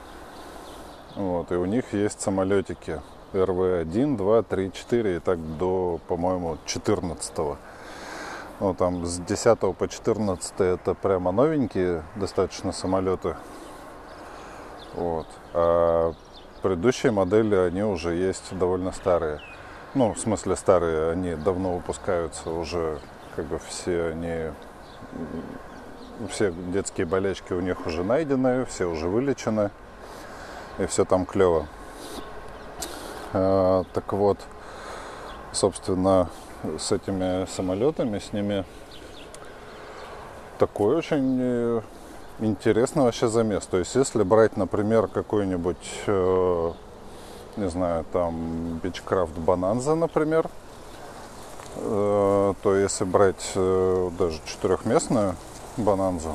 Вот. 1.14 1.52
И 1.52 1.54
у 1.54 1.64
них 1.64 1.92
есть 1.92 2.20
самолетики 2.20 3.00
РВ-1, 3.32 4.16
2, 4.16 4.42
3, 4.42 4.72
4 4.72 5.16
и 5.16 5.18
так 5.20 5.38
до, 5.56 6.00
по-моему, 6.08 6.58
14 6.66 7.38
-го. 7.38 7.56
Ну, 8.58 8.74
там 8.74 9.06
с 9.06 9.18
10 9.18 9.74
по 9.74 9.86
14 9.86 10.60
это 10.60 10.94
прямо 10.94 11.30
новенькие 11.30 12.02
достаточно 12.16 12.72
самолеты. 12.72 13.36
Вот. 14.94 15.26
А 15.54 16.14
Предыдущие 16.62 17.12
модели, 17.12 17.54
они 17.54 17.84
уже 17.84 18.14
есть 18.14 18.56
довольно 18.58 18.90
старые. 18.90 19.40
Ну, 19.94 20.12
в 20.12 20.18
смысле 20.18 20.56
старые, 20.56 21.12
они 21.12 21.34
давно 21.36 21.74
выпускаются 21.74 22.50
уже, 22.50 22.98
как 23.36 23.44
бы 23.46 23.60
все 23.68 24.08
они, 24.08 24.50
все 26.28 26.52
детские 26.72 27.06
болячки 27.06 27.52
у 27.52 27.60
них 27.60 27.86
уже 27.86 28.02
найдены, 28.02 28.64
все 28.64 28.86
уже 28.86 29.06
вылечены, 29.06 29.70
и 30.78 30.86
все 30.86 31.04
там 31.04 31.26
клево. 31.26 31.68
А, 33.32 33.84
так 33.92 34.12
вот, 34.12 34.38
собственно, 35.52 36.28
с 36.78 36.90
этими 36.90 37.46
самолетами, 37.46 38.18
с 38.18 38.32
ними 38.32 38.64
такой 40.58 40.96
очень 40.96 41.38
э, 41.40 41.80
интересный 42.40 43.04
вообще 43.04 43.28
замес. 43.28 43.66
То 43.66 43.78
есть, 43.78 43.94
если 43.94 44.22
брать, 44.22 44.56
например, 44.56 45.08
какой-нибудь, 45.08 46.02
э, 46.06 46.72
не 47.56 47.68
знаю, 47.68 48.04
там, 48.12 48.80
Beechcraft 48.82 49.36
Bonanza, 49.44 49.94
например, 49.94 50.48
э, 51.76 52.54
то 52.62 52.76
если 52.76 53.04
брать 53.04 53.52
э, 53.54 54.10
даже 54.18 54.40
четырехместную 54.46 55.34
Bonanza, 55.76 56.34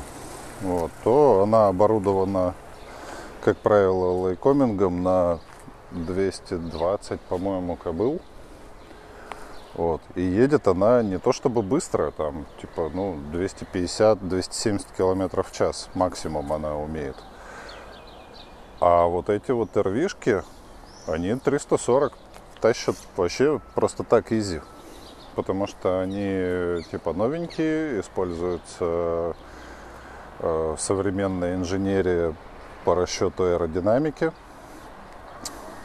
вот, 0.60 0.90
то 1.02 1.42
она 1.42 1.68
оборудована, 1.68 2.54
как 3.42 3.56
правило, 3.58 4.22
лайкомингом 4.22 5.02
на 5.02 5.40
220, 5.90 7.20
по-моему, 7.20 7.76
кобыл. 7.76 8.20
Вот. 9.74 10.00
И 10.14 10.22
едет 10.22 10.68
она 10.68 11.02
не 11.02 11.18
то 11.18 11.32
чтобы 11.32 11.62
быстро, 11.62 12.12
там, 12.12 12.46
типа, 12.60 12.90
ну, 12.94 13.18
250-270 13.32 14.86
километров 14.96 15.50
в 15.50 15.52
час 15.52 15.88
максимум 15.94 16.52
она 16.52 16.76
умеет. 16.76 17.16
А 18.80 19.06
вот 19.06 19.30
эти 19.30 19.50
вот 19.50 19.76
эрвишки, 19.76 20.42
Они 21.06 21.34
340 21.34 22.12
тащат 22.60 22.96
вообще 23.16 23.60
просто 23.74 24.04
так 24.04 24.32
изи. 24.32 24.60
Потому 25.34 25.66
что 25.66 26.00
они 26.00 26.82
типа 26.90 27.12
новенькие, 27.12 28.00
используются 28.00 29.34
э, 30.38 30.76
современная 30.78 31.56
инженерия 31.56 32.34
по 32.84 32.94
расчету 32.94 33.44
аэродинамики. 33.44 34.32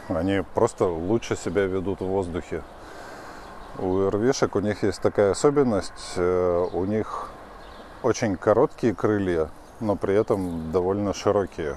Они 0.08 0.42
просто 0.54 0.86
лучше 0.86 1.36
себя 1.36 1.66
ведут 1.66 2.00
в 2.00 2.06
воздухе. 2.06 2.62
У 3.78 4.06
ирвишек 4.06 4.56
у 4.56 4.60
них 4.60 4.82
есть 4.82 5.00
такая 5.00 5.30
особенность, 5.30 6.14
э, 6.16 6.68
у 6.72 6.84
них 6.84 7.30
очень 8.02 8.36
короткие 8.36 8.94
крылья, 8.94 9.50
но 9.80 9.96
при 9.96 10.14
этом 10.14 10.70
довольно 10.72 11.14
широкие. 11.14 11.76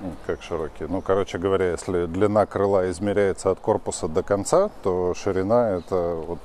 Ну, 0.00 0.12
Как 0.26 0.42
широкие? 0.42 0.88
Ну, 0.88 1.00
короче 1.00 1.38
говоря, 1.38 1.70
если 1.70 2.06
длина 2.06 2.46
крыла 2.46 2.90
измеряется 2.90 3.50
от 3.50 3.60
корпуса 3.60 4.08
до 4.08 4.22
конца, 4.22 4.70
то 4.82 5.14
ширина 5.14 5.70
это 5.70 6.14
вот 6.26 6.38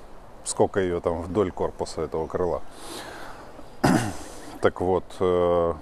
сколько 0.45 0.79
ее 0.79 0.99
там 1.01 1.21
вдоль 1.21 1.51
корпуса 1.51 2.01
этого 2.01 2.27
крыла. 2.27 2.61
Так 4.61 4.81
вот, 4.81 5.05
э, 5.21 5.73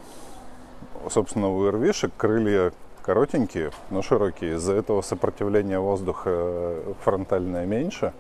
собственно, 1.10 1.50
у 1.50 1.68
ирвишек 1.68 2.12
крылья 2.16 2.72
коротенькие, 3.08 3.72
но 3.89 4.02
широкие. 4.02 4.56
Из-за 4.56 4.74
этого 4.74 5.02
сопротивление 5.02 5.80
воздуха 5.80 6.76
фронтальное 7.06 7.65
меньше. 7.65 8.12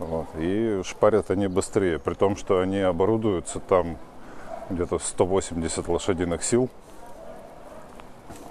Вот. 0.00 0.26
И 0.36 0.82
шпарят 0.84 1.30
они 1.30 1.46
быстрее, 1.46 2.00
при 2.00 2.14
том, 2.14 2.34
что 2.36 2.58
они 2.58 2.80
оборудуются 2.80 3.60
там 3.60 3.98
где-то 4.68 4.98
180 4.98 5.88
лошадиных 5.88 6.42
сил. 6.42 6.68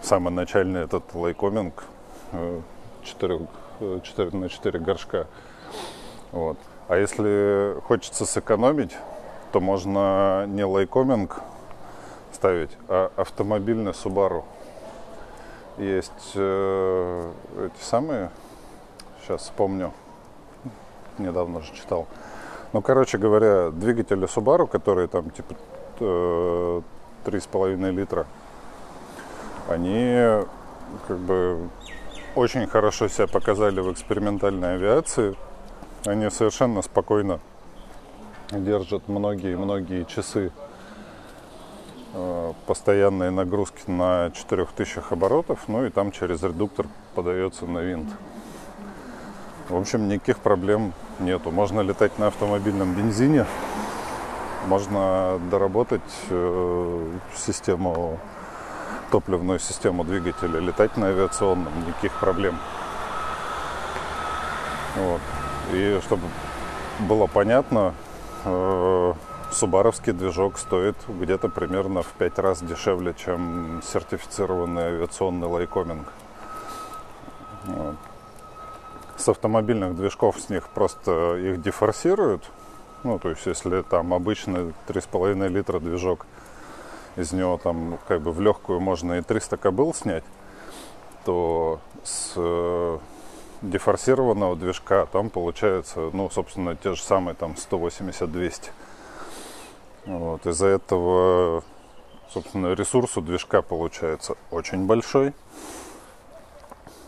Самый 0.02 0.32
начальный 0.32 0.84
этот 0.84 1.04
лайкоминг 1.14 1.84
4, 3.04 3.48
4 4.02 4.30
на 4.32 4.48
4 4.48 4.80
горшка. 4.80 5.28
Вот. 6.32 6.58
А 6.88 6.96
если 6.96 7.76
хочется 7.82 8.26
сэкономить, 8.26 8.96
то 9.52 9.60
можно 9.60 10.46
не 10.48 10.64
лайкоминг 10.64 11.42
ставить, 12.32 12.72
а 12.88 13.12
автомобильный 13.18 13.92
Subaru. 13.92 14.46
Есть 15.80 16.34
э, 16.36 17.32
эти 17.58 17.82
самые, 17.82 18.32
сейчас 19.22 19.44
вспомню, 19.44 19.94
недавно 21.18 21.62
же 21.62 21.74
читал. 21.74 22.06
Ну, 22.74 22.82
короче 22.82 23.18
говоря, 23.18 23.72
двигатели 23.72 24.28
Subaru, 24.28 24.68
которые 24.68 25.08
там 25.08 25.30
типа 25.30 25.56
э, 26.02 26.82
3,5 27.24 27.92
литра, 27.92 28.28
они 29.70 30.44
как 31.08 31.18
бы 31.18 31.70
очень 32.36 32.68
хорошо 32.68 33.08
себя 33.08 33.28
показали 33.28 33.80
в 33.80 33.90
экспериментальной 33.94 34.76
авиации. 34.76 35.38
Они 36.06 36.30
совершенно 36.30 36.82
спокойно 36.82 37.40
держат 38.52 39.08
многие-многие 39.08 40.04
часы 40.04 40.52
постоянные 42.66 43.30
нагрузки 43.30 43.90
на 43.90 44.32
4000 44.32 45.12
оборотов, 45.12 45.60
ну 45.68 45.86
и 45.86 45.90
там 45.90 46.12
через 46.12 46.42
редуктор 46.44 46.88
подается 47.16 47.66
на 47.66 47.80
винт. 47.80 48.10
В 49.70 49.76
общем, 49.76 50.08
никаких 50.08 50.40
проблем 50.40 50.94
нету. 51.20 51.52
Можно 51.52 51.82
летать 51.82 52.18
на 52.18 52.28
автомобильном 52.28 52.96
бензине, 52.96 53.46
можно 54.66 55.40
доработать 55.52 56.02
э, 56.30 57.12
систему, 57.36 58.18
топливную 59.12 59.60
систему 59.60 60.04
двигателя, 60.04 60.60
летать 60.60 60.98
на 60.98 61.08
авиационном, 61.08 61.72
никаких 61.88 62.14
проблем. 62.20 62.58
Вот. 64.96 65.22
И 65.72 66.00
чтобы 66.04 66.24
было 67.00 67.28
понятно, 67.28 67.94
э, 68.46 69.14
субаровский 69.52 70.14
движок 70.14 70.58
стоит 70.58 70.96
где-то 71.08 71.50
примерно 71.50 72.02
в 72.02 72.12
5 72.14 72.40
раз 72.40 72.62
дешевле, 72.62 73.14
чем 73.18 73.82
сертифицированный 73.84 74.84
авиационный 74.84 75.48
лайкоминг. 75.48 76.08
С 79.18 79.28
автомобильных 79.28 79.96
движков 79.96 80.40
с 80.40 80.50
них 80.50 80.70
просто 80.70 81.38
их 81.38 81.62
дефорсируют. 81.62 82.50
Ну, 83.04 83.20
то 83.20 83.30
есть, 83.30 83.46
если 83.46 83.82
там 83.82 84.14
обычный 84.14 84.74
3,5 84.88 85.48
литра 85.48 85.80
движок, 85.80 86.26
из 87.16 87.32
него 87.34 87.58
там 87.58 87.98
как 88.08 88.22
бы 88.22 88.32
в 88.32 88.40
легкую 88.42 88.80
можно 88.80 89.14
и 89.14 89.22
300 89.22 89.58
кобыл 89.58 89.94
снять, 89.94 90.24
то 91.26 91.80
с 92.04 92.34
э, 92.36 93.00
дефорсированного 93.62 94.56
движка 94.56 95.06
там 95.06 95.30
получается, 95.30 96.10
ну, 96.14 96.30
собственно, 96.30 96.76
те 96.76 96.94
же 96.94 97.02
самые 97.02 97.36
там 97.36 97.56
180-200. 97.72 98.70
Вот. 100.10 100.48
Из-за 100.48 100.66
этого, 100.66 101.64
собственно, 102.32 102.74
ресурс 102.74 103.16
у 103.18 103.22
движка 103.22 103.62
получается 103.62 104.36
очень 104.50 104.88
большой. 104.88 105.34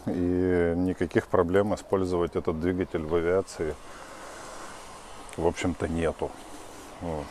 И 0.05 0.73
никаких 0.75 1.25
проблем 1.27 1.73
использовать 1.73 2.35
этот 2.35 2.59
двигатель 2.59 3.01
в 3.01 3.15
авиации, 3.15 3.75
в 5.35 5.47
общем-то, 5.47 5.87
нету. 5.87 6.29
Вот. 7.01 7.25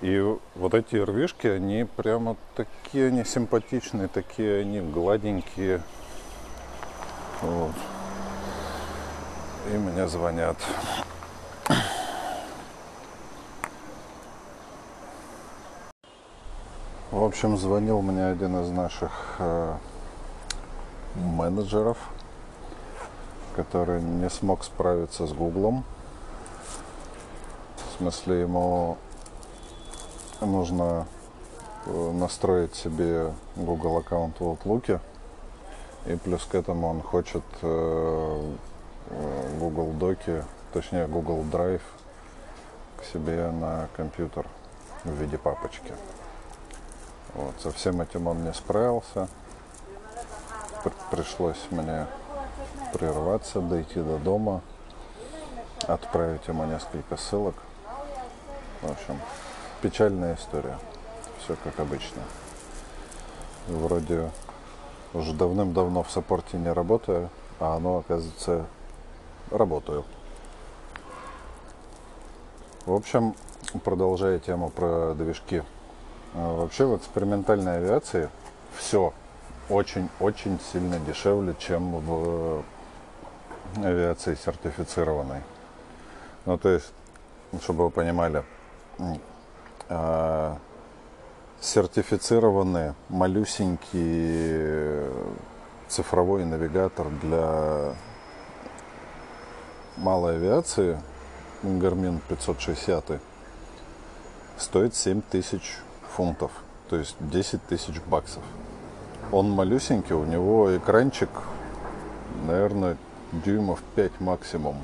И 0.00 0.36
вот 0.54 0.72
эти 0.72 0.96
рвишки, 0.96 1.46
они 1.46 1.84
прямо 1.84 2.36
такие 2.56 3.08
они 3.08 3.22
симпатичные, 3.22 4.08
такие 4.08 4.62
они 4.62 4.80
гладенькие. 4.80 5.82
Вот. 7.42 7.72
И 9.70 9.76
мне 9.76 10.08
звонят. 10.08 10.56
В 17.14 17.22
общем, 17.22 17.56
звонил 17.56 18.02
мне 18.02 18.26
один 18.26 18.60
из 18.60 18.70
наших 18.70 19.36
э, 19.38 19.76
менеджеров, 21.14 21.96
который 23.54 24.02
не 24.02 24.28
смог 24.28 24.64
справиться 24.64 25.28
с 25.28 25.32
Гуглом. 25.32 25.84
В 27.76 27.98
смысле, 27.98 28.40
ему 28.40 28.96
нужно 30.40 31.06
э, 31.86 32.10
настроить 32.14 32.74
себе 32.74 33.32
Google 33.54 33.98
аккаунт 33.98 34.40
в 34.40 34.42
Outlook. 34.42 34.98
И 36.06 36.16
плюс 36.16 36.44
к 36.46 36.56
этому 36.56 36.88
он 36.88 37.00
хочет 37.00 37.44
э, 37.62 38.54
э, 39.10 39.58
Google 39.60 39.92
Доки, 39.92 40.42
точнее 40.72 41.06
Google 41.06 41.44
Drive 41.44 41.82
к 43.00 43.04
себе 43.04 43.52
на 43.52 43.86
компьютер 43.96 44.48
в 45.04 45.12
виде 45.12 45.38
папочки. 45.38 45.92
Вот, 47.34 47.54
со 47.60 47.72
всем 47.72 48.00
этим 48.00 48.26
он 48.26 48.44
не 48.44 48.52
справился. 48.52 49.28
Пр- 50.82 50.92
Пришлось 51.10 51.66
мне 51.70 52.06
прерваться, 52.92 53.60
дойти 53.60 54.00
до 54.00 54.18
дома, 54.18 54.60
отправить 55.86 56.46
ему 56.46 56.64
несколько 56.64 57.16
ссылок. 57.16 57.56
В 58.82 58.90
общем, 58.90 59.18
печальная 59.82 60.36
история. 60.36 60.78
Все 61.42 61.56
как 61.64 61.80
обычно. 61.80 62.22
Вроде 63.66 64.30
уже 65.12 65.32
давным-давно 65.32 66.02
в 66.02 66.10
саппорте 66.10 66.56
не 66.56 66.72
работаю, 66.72 67.30
а 67.58 67.76
оно, 67.76 67.98
оказывается, 67.98 68.66
работаю. 69.50 70.04
В 72.86 72.92
общем, 72.92 73.34
продолжая 73.82 74.38
тему 74.38 74.68
про 74.68 75.14
движки. 75.14 75.62
А, 76.34 76.56
Вообще 76.56 76.84
в 76.84 76.96
экспериментальной 76.96 77.76
авиации 77.76 78.28
все 78.76 79.12
очень-очень 79.68 80.58
сильно 80.72 80.98
дешевле, 80.98 81.54
чем 81.58 82.00
в 82.00 82.62
авиации 83.76 84.34
сертифицированной. 84.34 85.42
Ну, 86.44 86.58
то 86.58 86.68
есть, 86.68 86.92
чтобы 87.62 87.84
вы 87.84 87.90
понимали, 87.90 88.44
а, 89.88 90.58
сертифицированный 91.60 92.94
малюсенький 93.08 95.08
цифровой 95.88 96.44
навигатор 96.44 97.06
для 97.22 97.94
малой 99.96 100.36
авиации 100.36 101.00
Garmin 101.62 102.20
560 102.28 103.20
стоит 104.58 104.94
7 104.94 105.22
тысяч 105.22 105.78
фунтов, 106.16 106.50
то 106.88 106.96
есть 106.96 107.16
10 107.20 107.62
тысяч 107.66 108.00
баксов. 108.06 108.42
Он 109.32 109.50
малюсенький, 109.50 110.14
у 110.14 110.24
него 110.24 110.76
экранчик, 110.76 111.30
наверное, 112.46 112.96
дюймов 113.32 113.80
5 113.96 114.20
максимум. 114.20 114.76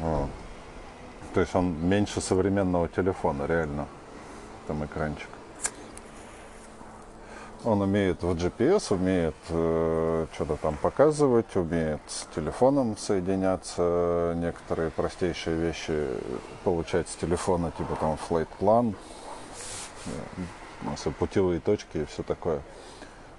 Вот. 0.00 0.28
То 1.34 1.40
есть 1.40 1.54
он 1.54 1.88
меньше 1.88 2.20
современного 2.20 2.88
телефона, 2.88 3.46
реально. 3.46 3.86
Там 4.66 4.84
экранчик. 4.84 5.28
Он 7.64 7.80
умеет 7.80 8.22
в 8.22 8.32
GPS, 8.32 8.92
умеет 8.92 9.36
э, 9.48 10.26
что-то 10.34 10.56
там 10.56 10.76
показывать, 10.82 11.54
умеет 11.54 12.00
с 12.08 12.26
телефоном 12.34 12.98
соединяться, 12.98 14.34
некоторые 14.36 14.90
простейшие 14.90 15.56
вещи 15.56 16.08
получать 16.64 17.08
с 17.08 17.14
телефона, 17.14 17.70
типа 17.78 17.96
там 18.00 18.16
флайт-план, 18.16 18.96
э, 20.06 21.10
путевые 21.18 21.60
точки 21.60 21.98
и 21.98 22.04
все 22.04 22.22
такое. 22.22 22.62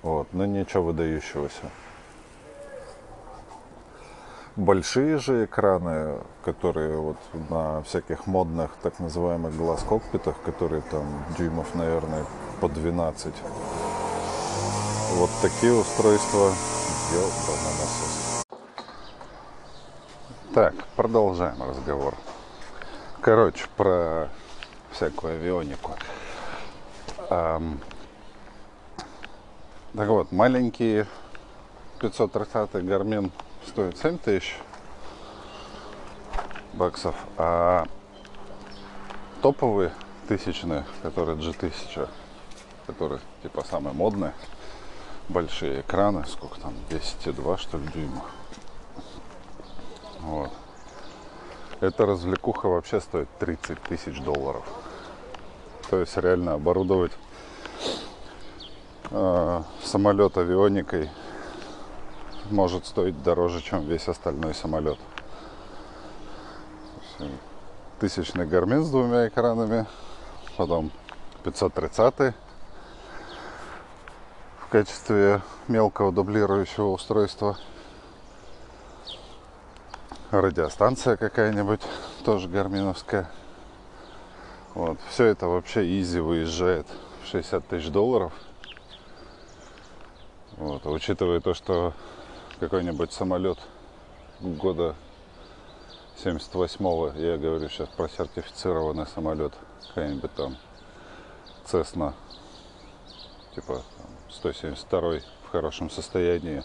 Вот, 0.02 0.28
но 0.34 0.45
ничего 0.45 0.84
выдающегося. 0.84 1.69
Большие 4.56 5.17
же 5.17 5.45
экраны, 5.45 6.19
которые 6.45 6.97
вот 6.97 7.17
на 7.49 7.82
всяких 7.82 8.28
модных 8.28 8.71
так 8.84 8.99
называемых 8.99 9.56
глаз-кокпитах, 9.58 10.39
которые 10.43 10.84
там 10.84 11.26
дюймов, 11.38 11.73
наверное, 11.73 12.26
по 12.62 12.69
12. 12.69 13.34
Вот 15.15 15.30
такие 15.41 15.73
устройства. 15.73 16.52
Так, 20.54 20.76
продолжаем 20.95 21.63
разговор. 21.63 22.13
Короче, 23.21 23.65
про 23.76 24.30
всякую 24.91 25.34
авионику. 25.34 25.93
Так 27.34 27.63
вот, 30.08 30.32
маленький 30.32 31.06
530 32.00 32.76
Garmin 32.76 33.32
стоит 33.65 33.98
7 33.98 34.19
тысяч 34.19 34.56
баксов, 36.74 37.15
а 37.38 37.88
топовые 39.41 39.93
тысячные, 40.28 40.86
которые 41.02 41.36
G1000, 41.38 42.08
которые 42.86 43.19
типа 43.41 43.63
самые 43.63 43.93
модные, 43.93 44.36
большие 45.28 45.82
экраны, 45.82 46.28
сколько 46.28 46.60
там, 46.60 46.76
10,2 46.89 47.58
что 47.58 47.80
ли 47.80 47.88
дюйма. 47.88 48.26
Вот. 50.19 50.52
Эта 51.80 52.06
развлекуха 52.06 52.67
вообще 52.67 53.02
стоит 53.02 53.28
30 53.39 53.82
тысяч 53.82 54.22
долларов. 54.22 54.63
То 55.93 55.99
есть 55.99 56.17
реально 56.17 56.53
оборудовать 56.56 57.12
э, 59.12 59.62
самолет 59.84 60.39
авионикой 60.39 61.12
может 62.49 62.88
стоить 62.88 63.21
дороже, 63.21 63.62
чем 63.62 63.82
весь 63.82 64.08
остальной 64.08 64.56
самолет. 64.56 64.97
Тысячный 67.99 68.47
гармин 68.47 68.84
с 68.84 68.89
двумя 68.89 69.27
экранами, 69.27 69.86
потом 70.58 70.91
530 71.43 72.34
в 74.62 74.69
качестве 74.71 75.43
мелкого 75.67 76.12
дублирующего 76.12 76.88
устройства. 76.88 77.56
Радиостанция 80.32 81.17
какая-нибудь, 81.17 81.82
тоже 82.25 82.49
гарминовская. 82.49 83.29
Вот. 84.74 84.98
Все 85.10 85.26
это 85.26 85.48
вообще 85.48 86.00
изи 86.00 86.20
выезжает 86.20 86.88
в 87.24 87.28
60 87.28 87.68
тысяч 87.68 87.90
долларов. 87.90 88.34
Вот. 90.58 90.86
А 90.86 90.90
учитывая 90.90 91.40
то, 91.42 91.54
что 91.54 91.94
какой-нибудь 92.60 93.12
самолет 93.12 93.60
года 94.40 94.96
78-го, 96.24 97.20
я 97.20 97.38
говорю 97.38 97.70
сейчас 97.70 97.90
про 97.90 98.08
сертифицированный 98.08 99.06
самолет, 99.08 99.54
какой-нибудь 99.90 100.34
там 100.34 100.58
Cessna, 101.66 102.14
типа 103.56 103.82
172 104.30 105.00
в 105.00 105.52
хорошем 105.52 105.90
состоянии, 105.90 106.64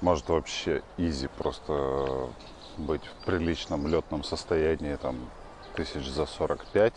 может 0.00 0.28
вообще 0.28 0.82
изи 0.96 1.28
просто 1.28 2.30
быть 2.78 3.02
в 3.04 3.26
приличном 3.26 3.86
летном 3.86 4.24
состоянии, 4.24 4.96
там 4.96 5.30
тысяч 5.74 6.08
за 6.10 6.26
45, 6.26 6.92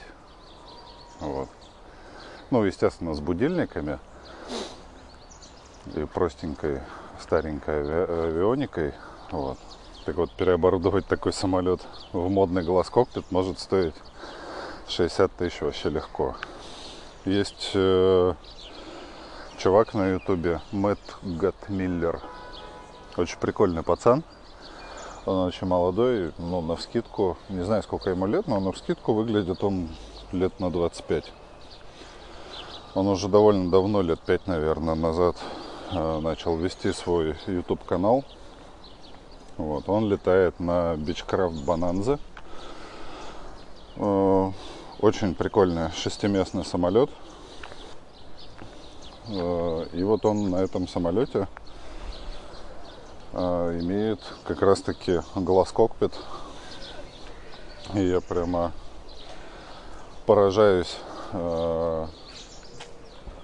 вот. 1.19 1.49
Ну, 2.51 2.63
естественно, 2.63 3.13
с 3.13 3.19
будильниками 3.19 3.99
и 5.95 6.05
простенькой 6.05 6.81
старенькой 7.19 7.81
авионикой. 8.27 8.93
Вот. 9.31 9.57
Так 10.05 10.15
вот, 10.15 10.31
переоборудовать 10.33 11.07
такой 11.07 11.33
самолет 11.33 11.81
в 12.11 12.29
модный 12.29 12.63
глаз 12.63 12.89
кокпит 12.89 13.31
может 13.31 13.59
стоить 13.59 13.95
60 14.89 15.31
тысяч 15.31 15.61
вообще 15.61 15.89
легко. 15.89 16.35
Есть 17.25 17.71
э, 17.73 18.33
чувак 19.57 19.93
на 19.93 20.09
ютубе, 20.09 20.59
Мэтт 20.71 20.99
Гатмиллер. 21.23 22.21
Очень 23.15 23.39
прикольный 23.39 23.81
пацан. 23.81 24.23
Он 25.25 25.47
очень 25.47 25.67
молодой, 25.67 26.33
ну, 26.37 26.61
на 26.61 26.75
вскидку, 26.75 27.37
не 27.49 27.63
знаю, 27.63 27.83
сколько 27.83 28.09
ему 28.09 28.25
лет, 28.25 28.47
но 28.47 28.59
на 28.59 28.71
вскидку 28.71 29.13
выглядит 29.13 29.63
он 29.63 29.89
лет 30.31 30.59
на 30.59 30.69
25. 30.69 31.31
Он 32.95 33.07
уже 33.07 33.27
довольно 33.27 33.71
давно, 33.71 34.01
лет 34.01 34.19
5, 34.19 34.47
наверное, 34.47 34.95
назад 34.95 35.37
Э, 35.95 36.19
начал 36.19 36.57
вести 36.57 36.91
свой 36.91 37.35
YouTube 37.45 37.83
канал. 37.85 38.23
Вот, 39.57 39.87
он 39.87 40.09
летает 40.09 40.59
на 40.59 40.95
Beechcraft 40.95 41.63
Bonanza. 41.65 42.19
Э, 43.97 44.51
очень 44.99 45.35
прикольный 45.35 45.91
шестиместный 45.91 46.65
самолет. 46.65 47.11
Э, 49.27 49.85
и 49.93 50.03
вот 50.03 50.25
он 50.25 50.49
на 50.49 50.63
этом 50.63 50.87
самолете 50.87 51.47
имеет 53.33 54.19
как 54.45 54.61
раз 54.61 54.81
таки 54.81 55.21
глаз 55.35 55.71
кокпит. 55.71 56.13
И 57.93 58.07
я 58.07 58.21
прямо 58.21 58.71
поражаюсь 60.25 60.97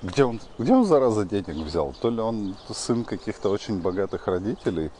где 0.01 0.23
он, 0.23 0.39
где 0.57 0.73
он, 0.73 0.85
зараза, 0.85 1.25
денег 1.25 1.65
взял? 1.65 1.93
То 2.01 2.09
ли 2.09 2.21
он 2.21 2.55
сын 2.73 3.03
каких-то 3.03 3.49
очень 3.49 3.81
богатых 3.81 4.27
родителей, 4.27 4.91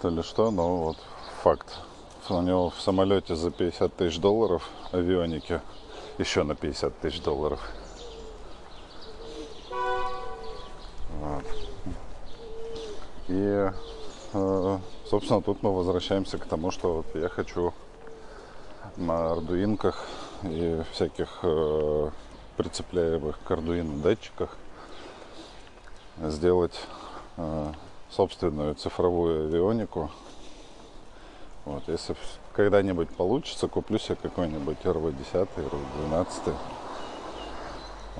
то 0.00 0.08
ли 0.08 0.22
что, 0.22 0.50
но 0.50 0.76
вот 0.76 0.96
факт. 1.42 1.78
У 2.30 2.40
него 2.40 2.70
в 2.70 2.80
самолете 2.80 3.36
за 3.36 3.50
50 3.50 3.94
тысяч 3.94 4.18
долларов 4.18 4.70
авионики 4.92 5.60
еще 6.16 6.42
на 6.42 6.54
50 6.54 6.98
тысяч 7.00 7.20
долларов. 7.20 7.60
И, 13.34 13.72
э, 14.32 14.78
собственно, 15.10 15.42
тут 15.42 15.64
мы 15.64 15.74
возвращаемся 15.74 16.38
к 16.38 16.44
тому, 16.44 16.70
что 16.70 16.98
вот 16.98 17.06
я 17.20 17.28
хочу 17.28 17.74
на 18.96 19.32
ардуинках 19.32 20.06
и 20.44 20.80
всяких 20.92 21.40
э, 21.42 22.10
прицепляемых 22.56 23.36
к 23.44 23.50
Arduino 23.50 24.00
датчиках 24.00 24.56
сделать 26.18 26.78
э, 27.36 27.72
собственную 28.08 28.76
цифровую 28.76 29.48
авионику. 29.48 30.12
Вот, 31.64 31.82
если 31.88 32.14
когда-нибудь 32.52 33.08
получится, 33.08 33.66
куплю 33.66 33.98
себе 33.98 34.16
какой-нибудь 34.22 34.78
RV10, 34.84 35.48
RV12. 35.56 36.54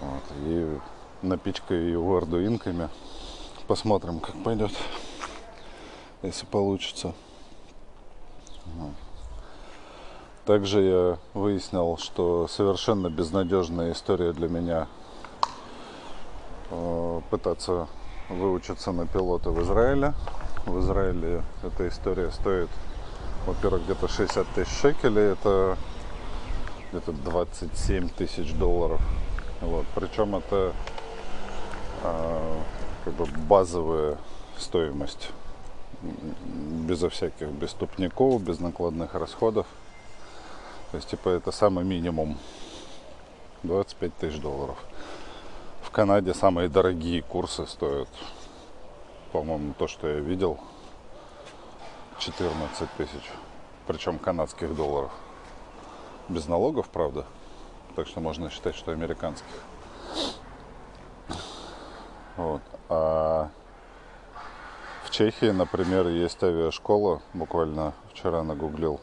Вот, 0.01 0.23
и 0.45 0.79
напичкаю 1.23 1.89
его 1.89 2.17
ардуинками. 2.17 2.89
Посмотрим, 3.67 4.21
как 4.21 4.35
пойдет, 4.43 4.73
если 6.27 6.47
получится. 6.47 7.13
Вот. 8.67 8.93
Также 10.47 10.83
я 10.83 11.19
выяснил, 11.33 11.97
что 11.97 12.49
совершенно 12.49 13.09
безнадежная 13.09 13.93
история 13.93 14.33
для 14.33 14.49
меня 14.49 14.89
э, 16.71 17.21
пытаться 17.31 17.89
выучиться 18.29 18.93
на 18.93 19.07
пилота 19.07 19.51
в 19.51 19.63
Израиле. 19.63 20.15
В 20.67 20.81
Израиле 20.81 21.43
эта 21.63 21.89
история 21.89 22.31
стоит, 22.31 22.69
во-первых, 23.47 23.85
где-то 23.85 24.09
60 24.09 24.47
тысяч 24.49 24.73
шекелей, 24.81 25.33
это 25.33 25.77
где-то 26.91 27.13
27 27.13 28.09
тысяч 28.11 28.53
долларов. 28.55 29.01
Вот. 29.61 29.87
Причем 29.95 30.37
это 30.37 30.73
э, 32.03 32.59
как 33.05 33.15
бы 33.15 33.27
базовая 33.49 34.19
стоимость 34.59 35.31
безо 36.87 37.09
всяких, 37.09 37.49
без 37.49 37.71
ступников, 37.71 38.43
без 38.43 38.61
накладных 38.61 39.15
расходов. 39.15 39.67
То 40.91 40.99
есть, 40.99 41.09
типа, 41.11 41.31
это 41.31 41.51
самый 41.51 41.85
минимум 41.85 42.39
25 43.63 44.15
тысяч 44.17 44.41
долларов. 44.41 44.77
В 45.83 45.91
Канаде 45.91 46.35
самые 46.35 46.69
дорогие 46.69 47.23
курсы 47.23 47.67
стоят, 47.67 48.09
по-моему, 49.33 49.75
то, 49.79 49.89
что 49.89 50.09
я 50.09 50.21
видел, 50.21 50.59
14 52.19 52.89
тысяч. 52.97 53.31
Причем 53.87 54.19
канадских 54.19 54.75
долларов. 54.75 55.13
Без 56.29 56.47
налогов, 56.49 56.89
правда. 56.89 57.27
Так 57.97 58.07
что 58.07 58.21
можно 58.21 58.51
считать, 58.51 58.75
что 58.75 58.93
американских. 58.93 59.47
Вот. 62.37 62.63
А 62.89 63.51
Чехии, 65.17 65.53
например, 65.53 66.09
есть 66.09 66.43
авиашкола, 66.43 67.23
буквально 67.35 67.95
вчера 68.11 68.43
нагуглил. 68.43 69.01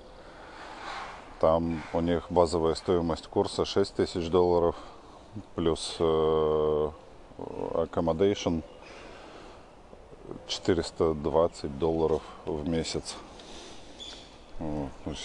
Там 1.40 1.82
у 1.94 2.02
них 2.02 2.26
базовая 2.30 2.76
стоимость 2.76 3.28
курса 3.28 3.64
6 3.64 3.96
тысяч 3.96 4.30
долларов, 4.30 4.76
плюс 5.56 5.96
э, 6.00 6.92
accommodation 7.38 8.62
420 10.48 11.80
долларов 11.80 12.22
в 12.46 12.68
месяц. 12.68 13.16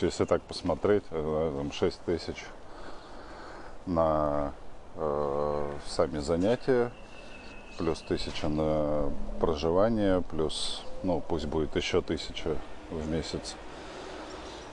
Если 0.01 0.25
так 0.25 0.40
посмотреть, 0.42 1.03
э, 1.11 1.53
там 1.57 1.72
6 1.72 2.01
тысяч 2.03 2.44
на 3.87 4.53
э, 4.94 5.72
сами 5.88 6.20
занятия, 6.20 6.92
плюс 7.77 8.01
тысяча 8.01 8.49
на 8.49 9.11
проживание, 9.41 10.23
плюс, 10.23 10.83
ну, 11.03 11.23
пусть 11.27 11.47
будет 11.47 11.77
еще 11.77 12.03
тысяча 12.03 12.57
в 12.91 13.11
месяц 13.11 13.57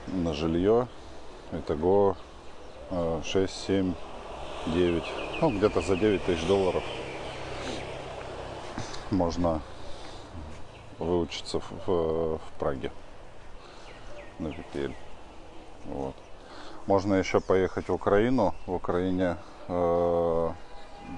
на 0.06 0.32
жилье. 0.32 0.88
Итого 1.52 2.16
э, 2.90 3.20
6, 3.24 3.66
7, 3.66 3.94
9, 4.66 5.04
ну, 5.40 5.50
где-то 5.50 5.80
за 5.82 5.96
9 5.96 6.24
тысяч 6.24 6.44
долларов 6.46 6.82
можно 9.10 9.60
выучиться 10.98 11.60
в, 11.60 11.70
в, 11.86 12.38
в 12.38 12.52
Праге 12.58 12.90
на 14.38 14.48
VPL. 14.48 14.94
Вот. 15.84 16.14
Можно 16.86 17.14
еще 17.14 17.40
поехать 17.40 17.88
в 17.88 17.92
Украину. 17.92 18.54
В 18.66 18.74
Украине 18.74 19.36
э, 19.68 20.50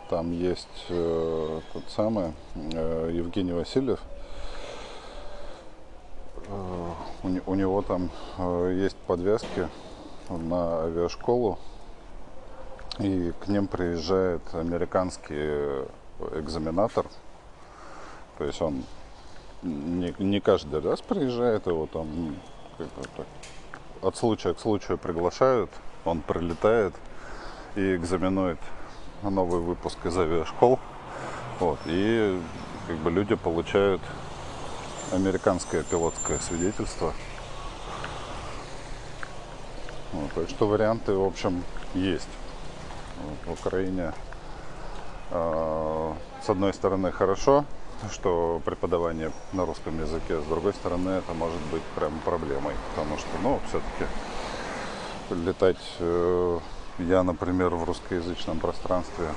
там 0.08 0.32
есть 0.32 0.86
э, 0.88 1.60
тот 1.72 1.82
самый 1.88 2.32
э, 2.54 3.10
Евгений 3.12 3.52
Васильев. 3.52 4.00
Э, 6.48 6.90
у, 7.22 7.52
у 7.52 7.54
него 7.54 7.82
там 7.82 8.10
э, 8.38 8.74
есть 8.76 8.96
подвески 9.06 9.68
на 10.28 10.84
авиашколу. 10.84 11.58
И 12.98 13.32
к 13.40 13.48
ним 13.48 13.66
приезжает 13.66 14.42
американский 14.54 15.84
экзаменатор. 16.34 17.06
То 18.38 18.44
есть 18.44 18.60
он 18.62 18.84
не, 19.62 20.14
не 20.18 20.40
каждый 20.40 20.80
раз 20.80 21.00
приезжает, 21.02 21.66
его 21.66 21.86
там 21.86 22.36
от 24.02 24.16
случая 24.16 24.54
к 24.54 24.60
случаю 24.60 24.98
приглашают, 24.98 25.70
он 26.04 26.20
прилетает 26.20 26.94
и 27.74 27.96
экзаменует 27.96 28.58
новый 29.22 29.60
выпуск 29.60 29.98
из 30.04 30.16
авиашкол. 30.16 30.78
Вот, 31.60 31.78
и 31.86 32.40
как 32.86 32.96
бы 32.96 33.10
люди 33.10 33.34
получают 33.34 34.02
американское 35.12 35.82
пилотское 35.82 36.38
свидетельство. 36.38 37.12
Вот, 40.12 40.32
так 40.34 40.48
что 40.48 40.66
варианты, 40.66 41.12
в 41.14 41.24
общем, 41.24 41.64
есть. 41.94 42.28
В 43.46 43.52
Украине 43.52 44.12
э, 45.30 46.12
с 46.44 46.48
одной 46.48 46.74
стороны 46.74 47.10
хорошо, 47.10 47.64
что 48.12 48.60
преподавание 48.64 49.32
на 49.52 49.64
русском 49.64 49.98
языке, 49.98 50.40
с 50.40 50.44
другой 50.44 50.74
стороны 50.74 51.10
это 51.10 51.32
может 51.32 51.60
быть 51.72 51.82
прям 51.94 52.18
проблемой, 52.20 52.74
потому 52.94 53.18
что, 53.18 53.28
ну, 53.42 53.60
все-таки 53.68 54.06
летать 55.30 55.80
э, 55.98 56.58
я, 56.98 57.22
например, 57.22 57.74
в 57.74 57.84
русскоязычном 57.84 58.58
пространстве 58.58 59.28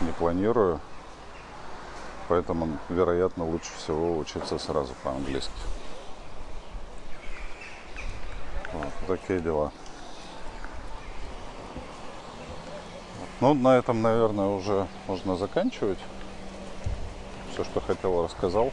не 0.00 0.12
планирую, 0.12 0.80
поэтому, 2.28 2.78
вероятно, 2.88 3.44
лучше 3.44 3.70
всего 3.76 4.16
учиться 4.16 4.58
сразу 4.58 4.94
по-английски. 5.02 5.52
Вот, 8.72 8.92
такие 9.06 9.40
дела. 9.40 9.72
Ну, 13.40 13.54
на 13.54 13.76
этом, 13.76 14.02
наверное, 14.02 14.46
уже 14.46 14.88
можно 15.06 15.36
заканчивать. 15.36 15.98
Все, 17.52 17.64
что 17.64 17.80
хотел, 17.80 18.24
рассказал. 18.24 18.72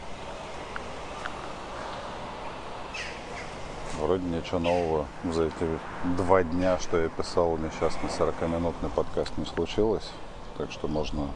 Вроде 4.00 4.24
ничего 4.26 4.60
нового 4.60 5.06
за 5.24 5.46
эти 5.46 5.80
два 6.18 6.44
дня, 6.44 6.78
что 6.80 6.98
я 7.00 7.10
писал 7.10 7.58
несчастный 7.58 8.10
40-минутный 8.10 8.90
подкаст, 8.90 9.38
не 9.38 9.46
случилось. 9.46 10.10
Так 10.58 10.72
что 10.72 10.88
можно, 10.88 11.28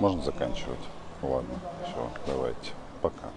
можно 0.00 0.22
заканчивать. 0.22 0.80
Ладно, 1.22 1.54
все, 1.84 2.10
давайте. 2.26 2.72
Пока. 3.02 3.28